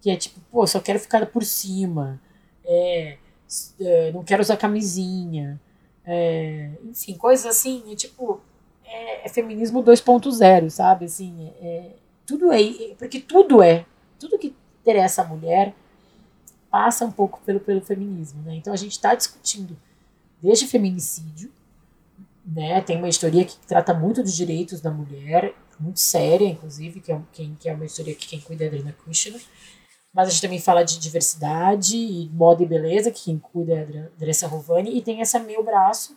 [0.00, 2.20] Que é tipo, pô, só quero ficar por cima.
[2.64, 3.16] É,
[3.80, 5.60] é não quero usar camisinha.
[6.04, 8.40] É, enfim, coisas assim, é, tipo,
[8.84, 11.06] é, é feminismo 2.0, sabe?
[11.06, 13.84] Assim, é, é, tudo é, porque tudo é,
[14.18, 15.74] tudo que interessa a mulher
[16.70, 18.54] passa um pouco pelo, pelo feminismo, né?
[18.54, 19.76] Então a gente está discutindo
[20.42, 21.50] desde feminicídio,
[22.44, 22.80] né?
[22.80, 27.20] Tem uma história que trata muito dos direitos da mulher, muito séria, inclusive, que é,
[27.32, 29.40] quem, que é uma história que quem cuida é a Adriana Kushner.
[30.14, 33.80] Mas a gente também fala de diversidade e moda e beleza, que quem cuida é
[33.80, 36.16] a Andressa Rovani, e tem essa meu braço,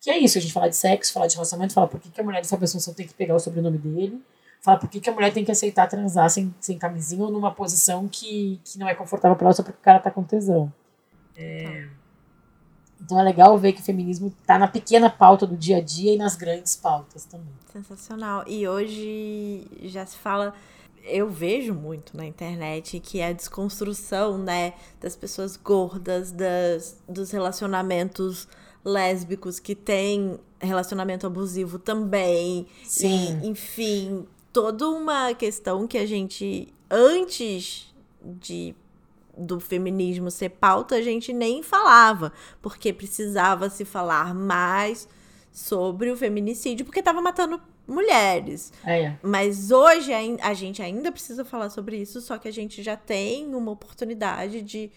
[0.00, 2.20] que é isso, a gente fala de sexo, fala de relacionamento, fala por que, que
[2.20, 4.20] a mulher dessa pessoa só tem que pegar o sobrenome dele,
[4.60, 7.52] fala por que, que a mulher tem que aceitar transar sem, sem camisinha ou numa
[7.52, 10.72] posição que, que não é confortável para ela só porque o cara tá com tesão.
[11.36, 11.88] É...
[13.08, 16.12] Então é legal ver que o feminismo está na pequena pauta do dia a dia
[16.12, 17.48] e nas grandes pautas também.
[17.72, 18.44] Sensacional.
[18.46, 20.52] E hoje já se fala
[21.04, 27.30] eu vejo muito na internet que é a desconstrução, né, das pessoas gordas, das, dos
[27.30, 28.46] relacionamentos
[28.84, 32.66] lésbicos que tem relacionamento abusivo também.
[32.84, 33.40] Sim.
[33.42, 38.74] E, enfim, toda uma questão que a gente, antes de
[39.38, 45.08] do feminismo ser pauta, a gente nem falava, porque precisava se falar mais
[45.52, 48.72] sobre o feminicídio, porque estava matando mulheres.
[48.84, 49.18] É, é.
[49.22, 50.12] Mas hoje
[50.42, 54.60] a gente ainda precisa falar sobre isso, só que a gente já tem uma oportunidade
[54.60, 54.90] de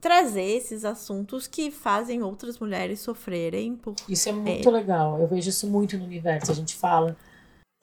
[0.00, 3.94] trazer esses assuntos que fazem outras mulheres sofrerem por.
[4.08, 4.72] Isso é muito é.
[4.72, 5.18] legal.
[5.20, 6.52] Eu vejo isso muito no universo.
[6.52, 7.16] A gente fala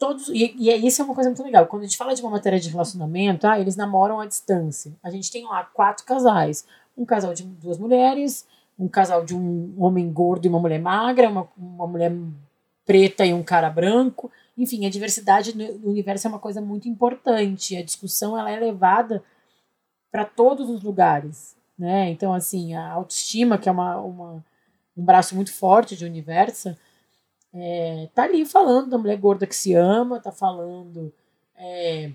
[0.04, 0.28] todos.
[0.28, 1.66] E, e é, isso é uma coisa muito legal.
[1.66, 4.92] Quando a gente fala de uma matéria de relacionamento, ah, eles namoram à distância.
[5.02, 8.46] A gente tem lá quatro casais: um casal de duas mulheres,
[8.78, 12.12] um casal de um homem gordo e uma mulher magra, uma, uma mulher
[12.84, 14.30] preta e um cara branco.
[14.58, 17.76] enfim, a diversidade no universo é uma coisa muito importante.
[17.76, 19.24] A discussão ela é levada
[20.12, 22.10] para todos os lugares, né?
[22.10, 24.44] Então, assim, a autoestima, que é uma, uma
[24.96, 26.76] um braço muito forte de universo,
[27.54, 31.14] é, tá ali falando da mulher gorda que se ama, tá falando,
[31.56, 32.10] é,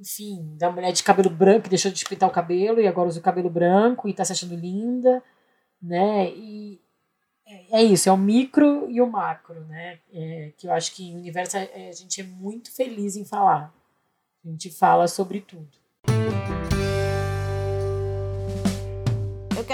[0.00, 3.20] enfim, da mulher de cabelo branco que deixou de pintar o cabelo e agora usa
[3.20, 5.22] o cabelo branco e tá se achando linda,
[5.82, 6.30] né?
[6.30, 6.80] E
[7.46, 10.00] é, é isso, é o micro e o macro, né?
[10.12, 13.72] É, que eu acho que em universo é, a gente é muito feliz em falar.
[14.44, 15.83] A gente fala sobre tudo.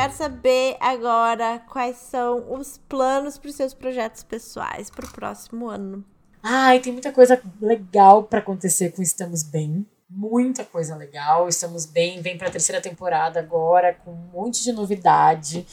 [0.01, 5.69] Quero saber agora quais são os planos para os seus projetos pessoais para o próximo
[5.69, 6.03] ano.
[6.43, 9.87] Ai, tem muita coisa legal para acontecer com Estamos Bem.
[10.09, 11.51] Muita coisa legal.
[11.51, 15.67] Estamos Bem vem para a terceira temporada agora com um monte de novidade.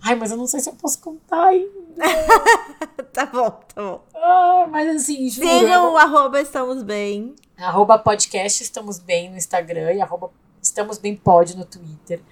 [0.00, 2.04] Ai, mas eu não sei se eu posso contar ainda.
[3.12, 4.02] tá bom, tá bom.
[4.14, 5.46] Ah, mas assim, juro.
[5.46, 7.34] Sigam o arroba Estamos Bem.
[7.58, 10.30] Arroba podcast Estamos Bem no Instagram e arroba
[10.62, 12.22] Estamos Bem Pod no Twitter.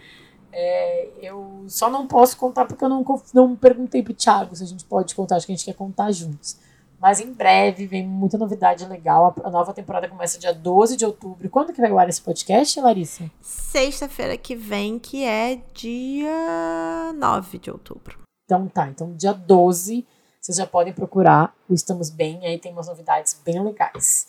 [0.53, 4.67] É, eu só não posso contar porque eu não, não perguntei pro Thiago se a
[4.67, 6.59] gente pode contar, acho que a gente quer contar juntos.
[7.01, 9.35] Mas em breve vem muita novidade legal.
[9.43, 11.51] A nova temporada começa dia 12 de outubro.
[11.51, 13.29] Quando que vai ao ar esse podcast, Larissa?
[13.41, 18.19] Sexta-feira que vem, que é dia 9 de outubro.
[18.45, 20.07] Então tá, então dia 12
[20.43, 24.27] vocês já podem procurar o Estamos Bem, aí tem umas novidades bem legais.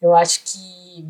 [0.00, 1.04] Eu acho que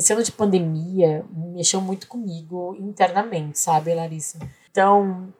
[0.00, 4.38] esse ano de pandemia mexeu muito comigo internamente, sabe, Larissa?
[4.70, 5.30] Então,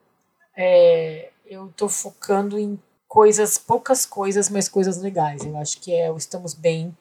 [0.54, 5.46] é, eu tô focando em coisas, poucas coisas, mas coisas legais.
[5.46, 6.94] Eu acho que é o Estamos Bem,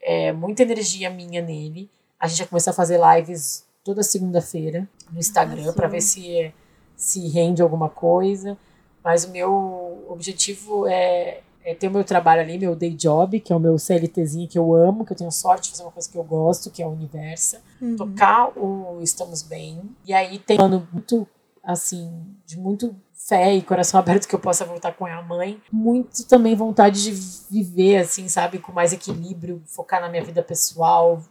[0.00, 1.90] é, muita energia minha nele.
[2.18, 6.54] A gente vai começar a fazer lives toda segunda-feira no Instagram para ver se,
[6.94, 8.56] se rende alguma coisa.
[9.02, 13.52] Mas o meu objetivo é, é ter o meu trabalho ali, meu day job, que
[13.52, 16.10] é o meu CLTzinho que eu amo, que eu tenho sorte de fazer uma coisa
[16.10, 17.58] que eu gosto, que é o universo.
[17.80, 17.96] Uhum.
[17.96, 19.82] Tocar o Estamos Bem.
[20.06, 21.28] E aí tem um ano muito,
[21.62, 22.10] assim,
[22.46, 25.60] de muito fé e coração aberto que eu possa voltar com a mãe.
[25.70, 27.12] Muito também vontade de
[27.50, 31.22] viver, assim, sabe, com mais equilíbrio, focar na minha vida pessoal,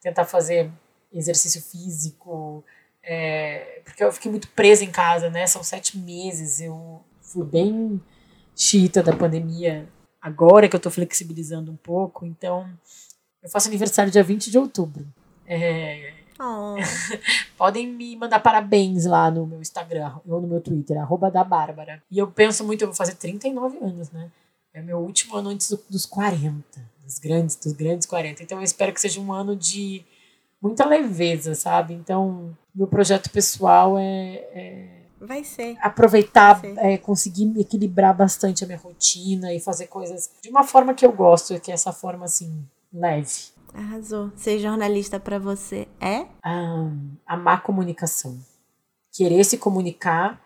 [0.00, 0.70] tentar fazer
[1.12, 2.64] exercício físico.
[3.02, 5.44] É, porque eu fiquei muito presa em casa, né?
[5.48, 6.60] São sete meses.
[6.60, 8.00] Eu fui bem
[8.56, 9.88] chita da pandemia
[10.20, 12.24] agora que eu tô flexibilizando um pouco.
[12.24, 12.68] Então,
[13.42, 15.06] eu faço aniversário dia 20 de outubro.
[15.46, 16.74] É, Oh.
[17.56, 22.02] Podem me mandar parabéns lá no meu Instagram ou no meu Twitter, arroba da Bárbara.
[22.10, 24.28] E eu penso muito, eu vou fazer 39 anos, né?
[24.74, 26.64] É meu último ano antes dos 40,
[27.04, 28.42] dos grandes, dos grandes 40.
[28.42, 30.04] Então eu espero que seja um ano de
[30.60, 31.94] muita leveza, sabe?
[31.94, 35.76] Então, meu projeto pessoal é, é Vai ser.
[35.80, 36.78] Aproveitar, Vai ser.
[36.78, 41.12] É, conseguir equilibrar bastante a minha rotina e fazer coisas de uma forma que eu
[41.12, 43.52] gosto, que é essa forma assim, leve.
[43.72, 44.30] Arrasou.
[44.36, 46.26] Ser jornalista para você é?
[46.42, 46.90] Ah,
[47.26, 48.38] amar comunicação.
[49.10, 50.40] Querer se comunicar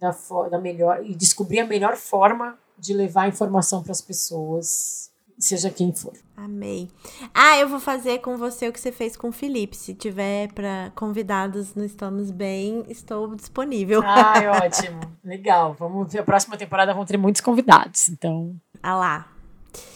[0.00, 0.14] da,
[0.50, 5.11] da melhor e descobrir a melhor forma de levar a informação para as pessoas,
[5.44, 6.12] seja quem for.
[6.36, 6.88] Amei.
[7.34, 9.76] Ah, eu vou fazer com você o que você fez com o Felipe.
[9.76, 14.02] Se tiver para convidados no Estamos Bem, estou disponível.
[14.04, 15.00] Ai, ótimo.
[15.24, 15.76] Legal.
[15.78, 16.20] Vamos ver.
[16.20, 18.08] A próxima temporada vão ter muitos convidados.
[18.08, 18.56] Então.
[18.82, 19.32] Ah lá.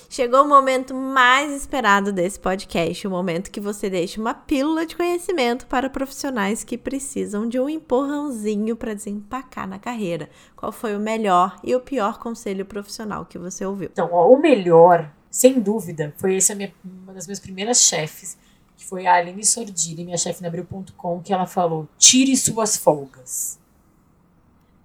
[0.08, 4.96] Chegou o momento mais esperado desse podcast, o momento que você deixa uma pílula de
[4.96, 10.30] conhecimento para profissionais que precisam de um empurrãozinho para desempacar na carreira.
[10.54, 13.90] Qual foi o melhor e o pior conselho profissional que você ouviu?
[13.92, 18.38] Então, ó, o melhor, sem dúvida, foi essa minha, uma das minhas primeiras chefes,
[18.74, 23.58] que foi a Aline Sordini, minha chefe na Abril.com, que ela falou: tire suas folgas.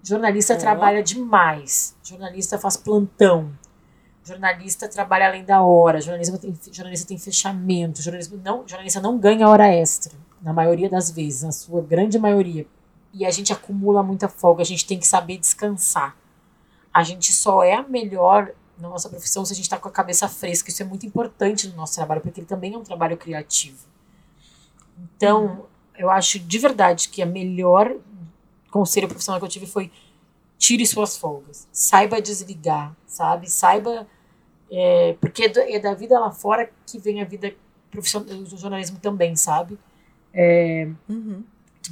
[0.04, 1.96] Jornalista trabalha demais.
[2.04, 3.52] Jornalista faz plantão
[4.24, 9.48] jornalista trabalha além da hora, jornalista tem, jornalista tem fechamento, jornalista não, jornalista não ganha
[9.48, 12.68] hora extra, na maioria das vezes, na sua grande maioria.
[13.14, 16.16] E a gente acumula muita folga, a gente tem que saber descansar.
[16.94, 18.52] A gente só é a melhor
[18.82, 20.70] na nossa profissão se a gente está com a cabeça fresca.
[20.70, 23.86] Isso é muito importante no nosso trabalho, porque ele também é um trabalho criativo.
[25.16, 25.66] Então,
[25.98, 27.96] eu acho de verdade que a melhor
[28.72, 29.92] conselho profissional que eu tive foi
[30.58, 31.68] tire suas folgas.
[31.72, 33.50] Saiba desligar, sabe?
[33.50, 34.08] Saiba.
[34.72, 37.54] É, porque é, é da vida lá fora que vem a vida
[37.90, 39.78] profissional do jornalismo também, sabe?
[40.34, 41.44] É, uhum.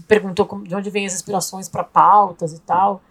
[0.08, 3.02] Perguntou de onde vem as inspirações para pautas e tal.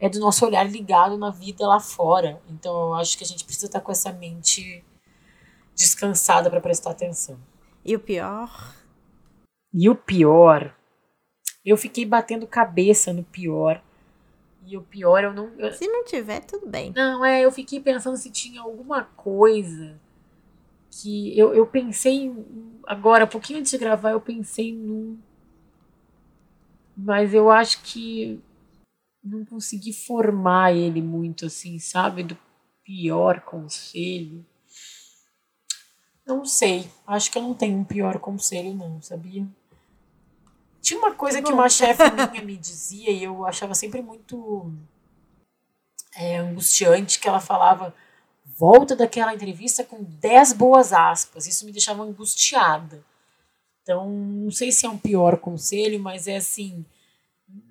[0.00, 2.40] É do nosso olhar ligado na vida lá fora.
[2.48, 4.84] Então eu acho que a gente precisa estar com essa mente
[5.74, 7.38] descansada para prestar atenção.
[7.84, 8.74] E o pior?
[9.72, 10.74] E o pior?
[11.64, 13.82] Eu fiquei batendo cabeça no pior
[14.66, 15.50] e o pior, eu não.
[15.58, 15.72] Eu...
[15.72, 16.92] Se não tiver, tudo bem.
[16.94, 20.00] Não, é, eu fiquei pensando se tinha alguma coisa
[20.90, 22.32] que eu, eu pensei
[22.86, 25.18] agora, um pouquinho antes de gravar, eu pensei num.
[26.96, 28.40] Mas eu acho que
[29.24, 32.22] não consegui formar ele muito assim, sabe?
[32.22, 32.36] Do
[32.84, 34.44] pior conselho.
[36.26, 36.88] Não sei.
[37.06, 39.46] Acho que eu não tenho um pior conselho, não, sabia?
[40.80, 44.70] Tinha uma coisa que, uma chefe minha me dizia e eu achava sempre muito
[46.14, 47.94] é, angustiante, que ela falava
[48.56, 51.46] volta daquela entrevista com 10 boas aspas.
[51.46, 53.02] Isso me deixava angustiada.
[53.82, 56.84] Então, não sei se é um pior conselho, mas é assim,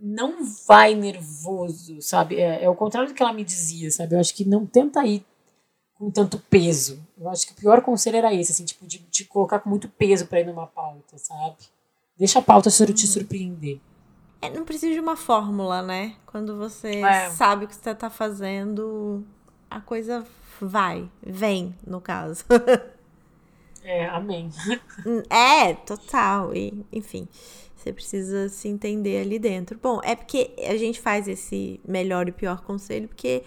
[0.01, 2.35] não vai nervoso, sabe?
[2.35, 4.15] É, é o contrário do que ela me dizia, sabe?
[4.15, 5.25] Eu acho que não tenta ir
[5.93, 6.99] com tanto peso.
[7.17, 9.87] Eu acho que o pior conselho era esse, assim, tipo, de te colocar com muito
[9.89, 11.57] peso para ir numa pauta, sabe?
[12.17, 12.97] Deixa a pauta te uhum.
[12.97, 13.79] surpreender.
[14.41, 16.15] É, não precisa de uma fórmula, né?
[16.25, 17.29] Quando você é.
[17.29, 19.23] sabe o que você tá fazendo,
[19.69, 20.25] a coisa
[20.59, 22.43] vai, vem, no caso.
[23.83, 24.49] é, amém.
[25.29, 26.53] É, total.
[26.53, 27.27] E, enfim,
[27.83, 29.77] você precisa se entender ali dentro.
[29.81, 33.43] Bom, é porque a gente faz esse melhor e pior conselho, porque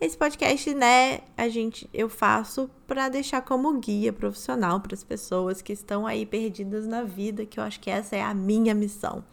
[0.00, 5.62] esse podcast, né, a gente eu faço para deixar como guia profissional para as pessoas
[5.62, 9.24] que estão aí perdidas na vida, que eu acho que essa é a minha missão.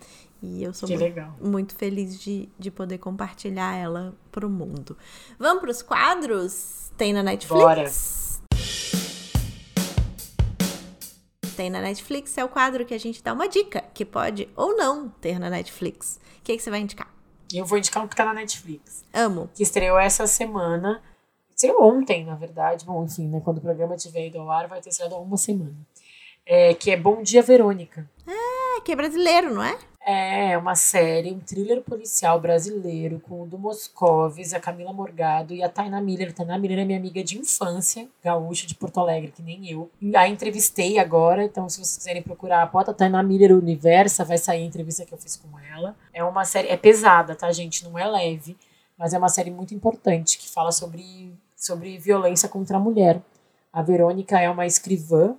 [0.42, 4.98] E eu sou muito, muito, feliz de, de poder compartilhar ela pro mundo.
[5.40, 6.92] Vamos para os quadros?
[6.98, 7.64] Tem na Netflix?
[7.64, 7.90] Bora.
[11.56, 14.76] Tem na Netflix é o quadro que a gente dá uma dica que pode ou
[14.76, 16.20] não ter na Netflix.
[16.40, 17.08] O que, que você vai indicar?
[17.54, 19.06] Eu vou indicar um que tá na Netflix.
[19.14, 19.50] Amo.
[19.54, 21.02] Que estreou essa semana.
[21.56, 22.86] Estreou ontem, na verdade.
[22.86, 23.40] Bom, enfim, né?
[23.44, 25.76] Quando o programa tiver ido ao ar, vai ter estreado há uma semana.
[26.46, 28.10] É, que é Bom Dia Verônica.
[28.28, 29.78] Ah, que é brasileiro, não é?
[30.06, 35.64] É uma série, um thriller policial brasileiro com o do Moscovis, a Camila Morgado e
[35.64, 36.32] a Taina Miller.
[36.32, 39.90] A Taina Miller é minha amiga de infância, gaúcha de Porto Alegre, que nem eu.
[40.14, 44.66] A entrevistei agora, então se vocês quiserem procurar, bota Taina Miller Universa, vai sair a
[44.66, 45.96] entrevista que eu fiz com ela.
[46.14, 47.86] É uma série, é pesada, tá, gente?
[47.86, 48.58] Não é leve,
[48.98, 53.22] mas é uma série muito importante que fala sobre, sobre violência contra a mulher.
[53.72, 55.38] A Verônica é uma escrivã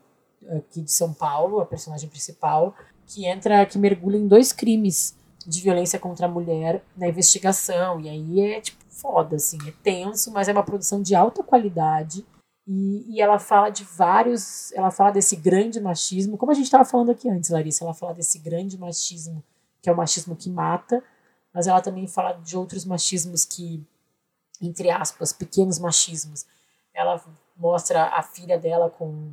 [0.56, 2.74] aqui de São Paulo, a personagem principal,
[3.07, 8.00] que entra, que mergulha em dois crimes de violência contra a mulher na investigação.
[8.00, 12.24] E aí é tipo foda, assim, é tenso, mas é uma produção de alta qualidade.
[12.66, 14.72] E, e ela fala de vários.
[14.72, 17.84] Ela fala desse grande machismo, como a gente estava falando aqui antes, Larissa.
[17.84, 19.44] Ela fala desse grande machismo,
[19.82, 21.02] que é o machismo que mata,
[21.52, 23.84] mas ela também fala de outros machismos que,
[24.62, 26.46] entre aspas, pequenos machismos.
[26.94, 27.22] Ela
[27.57, 29.32] mostra a filha dela com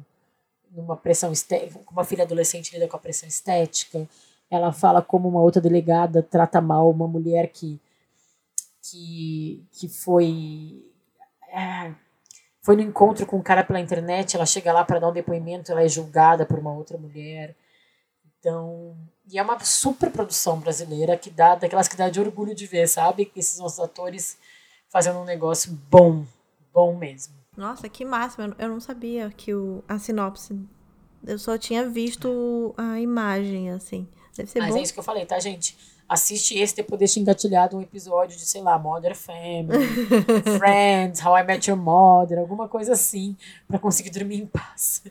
[0.71, 4.07] numa pressão estética, uma filha adolescente lida com a pressão estética.
[4.49, 7.79] Ela fala como uma outra delegada trata mal uma mulher que
[8.81, 10.83] que, que foi
[11.53, 11.93] é,
[12.61, 15.71] foi no encontro com um cara pela internet, ela chega lá para dar um depoimento,
[15.71, 17.55] ela é julgada por uma outra mulher.
[18.39, 18.95] Então,
[19.31, 22.87] e é uma super produção brasileira que dá daquelas que dá de orgulho de ver,
[22.87, 23.31] sabe?
[23.35, 24.37] Esses nossos atores
[24.89, 26.25] fazendo um negócio bom,
[26.73, 27.40] bom mesmo.
[27.61, 28.55] Nossa, que máximo.
[28.57, 30.59] Eu não sabia que o, a sinopse.
[31.23, 34.07] Eu só tinha visto a imagem, assim.
[34.35, 34.77] Deve ser Mas bom.
[34.79, 35.77] é isso que eu falei, tá, gente?
[36.09, 39.85] Assiste esse depois deixa engatilhado um episódio de, sei lá, Mother Family,
[40.57, 43.37] Friends, How I Met Your Mother, alguma coisa assim,
[43.67, 45.03] para conseguir dormir em paz.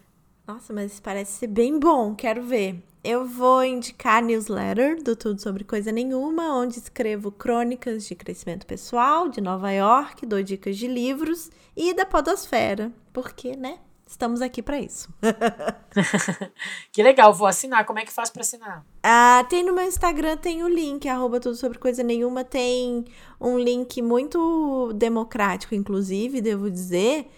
[0.44, 2.82] Nossa, mas parece ser bem bom, quero ver.
[3.02, 8.66] Eu vou indicar a newsletter do Tudo Sobre Coisa Nenhuma, onde escrevo crônicas de crescimento
[8.66, 13.78] pessoal de Nova York, dou dicas de livros e da Podosfera, porque, né?
[14.06, 15.08] Estamos aqui para isso.
[16.92, 17.86] que legal, vou assinar.
[17.86, 18.84] Como é que faz para assinar?
[19.02, 22.44] Ah, tem no meu Instagram, tem o link, arroba tudo sobre coisa nenhuma.
[22.44, 23.06] Tem
[23.40, 27.30] um link muito democrático, inclusive, devo dizer,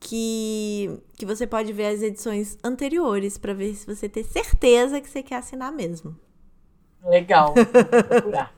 [0.00, 5.08] que, que você pode ver as edições anteriores para ver se você tem certeza que
[5.08, 6.16] você quer assinar mesmo.
[7.04, 8.52] Legal, vou procurar.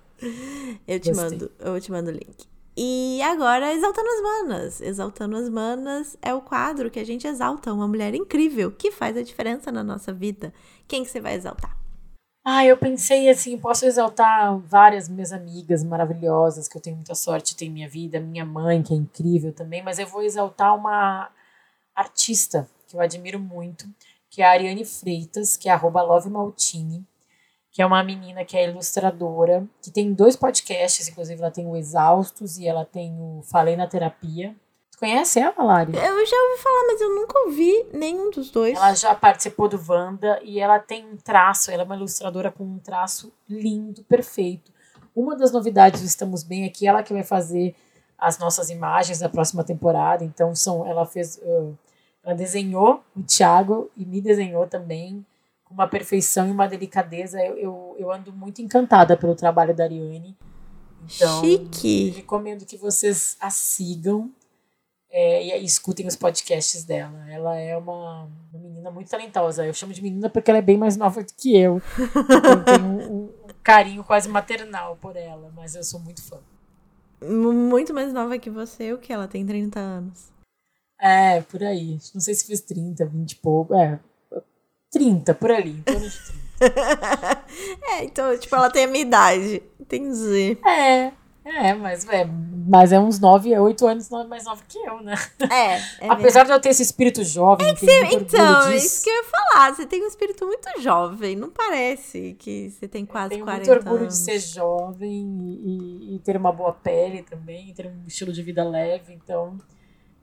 [0.87, 2.47] eu te mando, eu te mando o link.
[2.75, 4.81] E agora, Exaltando as Manas.
[4.81, 9.17] Exaltando as Manas é o quadro que a gente exalta uma mulher incrível que faz
[9.17, 10.55] a diferença na nossa vida.
[10.89, 11.77] Quem que você vai exaltar?
[12.45, 17.51] Ah, eu pensei assim, posso exaltar várias minhas amigas maravilhosas, que eu tenho muita sorte
[17.51, 20.75] de ter em minha vida, minha mãe, que é incrível também, mas eu vou exaltar
[20.77, 21.31] uma
[21.95, 23.87] artista que eu admiro muito,
[24.29, 27.07] que é a Ariane Freitas, que é arroba Love Maltini,
[27.71, 31.77] que é uma menina que é ilustradora, que tem dois podcasts, inclusive ela tem o
[31.77, 34.57] Exaustos e ela tem o Falei na Terapia,
[35.03, 35.97] conhece ela, Lari?
[35.97, 38.77] Eu já ouvi falar, mas eu nunca ouvi nenhum dos dois.
[38.77, 42.63] Ela já participou do Wanda e ela tem um traço, ela é uma ilustradora com
[42.63, 44.71] um traço lindo, perfeito.
[45.15, 47.75] Uma das novidades do Estamos Bem aqui, é ela que vai fazer
[48.17, 50.23] as nossas imagens da próxima temporada.
[50.23, 51.37] Então, são, ela fez.
[51.43, 51.77] Uh,
[52.25, 55.27] Ela desenhou o Thiago e me desenhou também
[55.65, 57.45] com uma perfeição e uma delicadeza.
[57.45, 60.37] Eu, eu, eu ando muito encantada pelo trabalho da Ariane.
[61.05, 62.11] Então, Chique.
[62.11, 64.31] recomendo que vocês a sigam
[65.13, 67.31] é, e, escutem os podcasts dela.
[67.31, 69.67] Ela é uma, uma, menina muito talentosa.
[69.67, 71.83] Eu chamo de menina porque ela é bem mais nova do que eu.
[71.99, 73.31] eu tenho um, um
[73.63, 76.39] carinho quase maternal por ela, mas eu sou muito fã.
[77.23, 79.13] Muito mais nova que você, o que?
[79.13, 80.33] Ela tem 30 anos.
[80.99, 81.99] É, por aí.
[82.15, 83.75] Não sei se fiz 30, 20 e pouco.
[83.75, 84.01] É,
[84.91, 86.43] 30, por ali, em torno de 30.
[87.91, 89.63] é, então, tipo, ela tem a minha idade.
[89.79, 90.59] Entendi.
[90.67, 91.13] É,
[91.45, 95.15] é, mas é, mas é uns 9, 8 anos mais nova que eu, né?
[95.51, 96.07] É.
[96.07, 97.69] é Apesar de eu ter esse espírito jovem.
[97.69, 99.75] É que você, então, é isso que eu ia falar.
[99.75, 101.35] Você tem um espírito muito jovem.
[101.35, 104.15] Não parece que você tem quase eu tenho 40 muito orgulho anos.
[104.15, 108.43] de ser jovem e, e, e ter uma boa pele também, ter um estilo de
[108.43, 109.13] vida leve.
[109.13, 109.59] Então,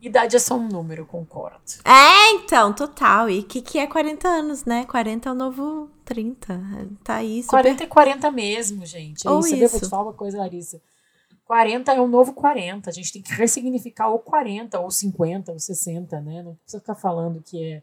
[0.01, 1.59] Idade é só um número, concordo.
[1.83, 3.29] É, então, total.
[3.29, 4.85] E o que, que é 40 anos, né?
[4.85, 6.61] 40 é o novo 30.
[7.03, 7.61] Tá aí super...
[7.63, 9.27] 40 é 40 mesmo, gente.
[9.27, 9.55] É Ou isso.
[9.55, 9.63] isso.
[9.63, 10.81] Eu vou te falar uma coisa, Larissa.
[11.49, 12.91] 40 é o novo 40.
[12.91, 16.43] A gente tem que ressignificar ou 40, ou 50, ou 60, né?
[16.43, 17.81] Não precisa ficar falando que é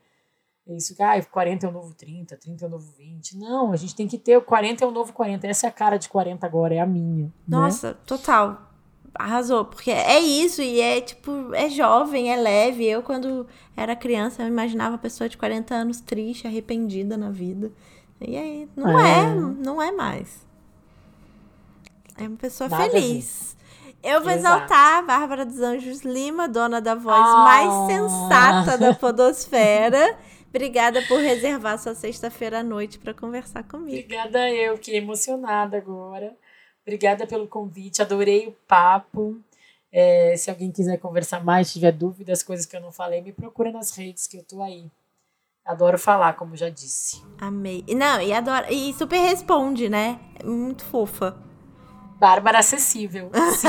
[0.69, 3.37] isso, que ah, 40 é o novo 30, 30 é o novo 20.
[3.37, 5.49] Não, a gente tem que ter o 40 é o novo 40.
[5.49, 7.25] Essa é a cara de 40 agora, é a minha.
[7.25, 7.33] Né?
[7.49, 7.97] Nossa, né?
[8.07, 8.73] total
[9.19, 12.85] arrasou, porque é isso, e é tipo, é jovem, é leve.
[12.85, 17.73] Eu, quando era criança, eu imaginava a pessoa de 40 anos triste, arrependida na vida.
[18.21, 20.47] E aí, não é, é não é mais.
[22.19, 23.56] É uma pessoa Nada feliz.
[24.03, 24.57] Eu vou Exato.
[24.57, 27.45] exaltar a Bárbara dos Anjos Lima, dona da voz ah.
[27.45, 30.17] mais sensata da Podosfera.
[30.49, 33.99] Obrigada por reservar sua sexta-feira à noite para conversar comigo.
[33.99, 36.35] Obrigada eu, que emocionada agora.
[36.83, 39.37] Obrigada pelo convite, adorei o papo.
[39.93, 43.73] É, se alguém quiser conversar mais, tiver dúvidas, coisas que eu não falei, me procura
[43.73, 44.91] nas redes que eu tô aí.
[45.65, 47.21] Adoro falar, como já disse.
[47.41, 47.85] Amei.
[47.89, 48.67] Não, e adoro.
[48.71, 50.21] E super responde, né?
[50.45, 51.37] Muito fofa.
[52.19, 53.31] Bárbara acessível.
[53.57, 53.69] Sim.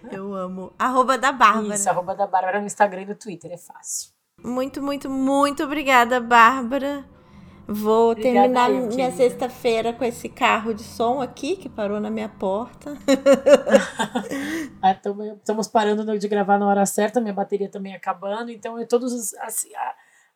[0.12, 0.72] eu amo.
[0.78, 1.74] Arroba da Bárbara.
[1.74, 4.10] Isso, arroba da Bárbara no Instagram e no Twitter, é fácil.
[4.42, 7.04] Muito, muito, muito obrigada, Bárbara.
[7.70, 12.08] Vou Obrigada terminar eu, minha sexta-feira com esse carro de som aqui que parou na
[12.08, 12.96] minha porta.
[15.36, 19.34] Estamos parando de gravar na hora certa, minha bateria também acabando, então é todos os
[19.34, 19.68] assim,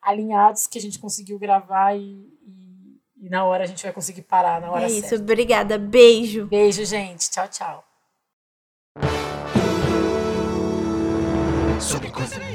[0.03, 2.62] alinhados que a gente conseguiu gravar e, e,
[3.23, 5.07] e, na hora a gente vai conseguir parar na hora é certa.
[5.07, 5.79] isso, obrigada.
[5.79, 6.47] Beijo.
[6.47, 7.31] Beijo, gente.
[7.31, 7.85] Tchau, tchau.
[11.81, 12.52] Sobre coisa.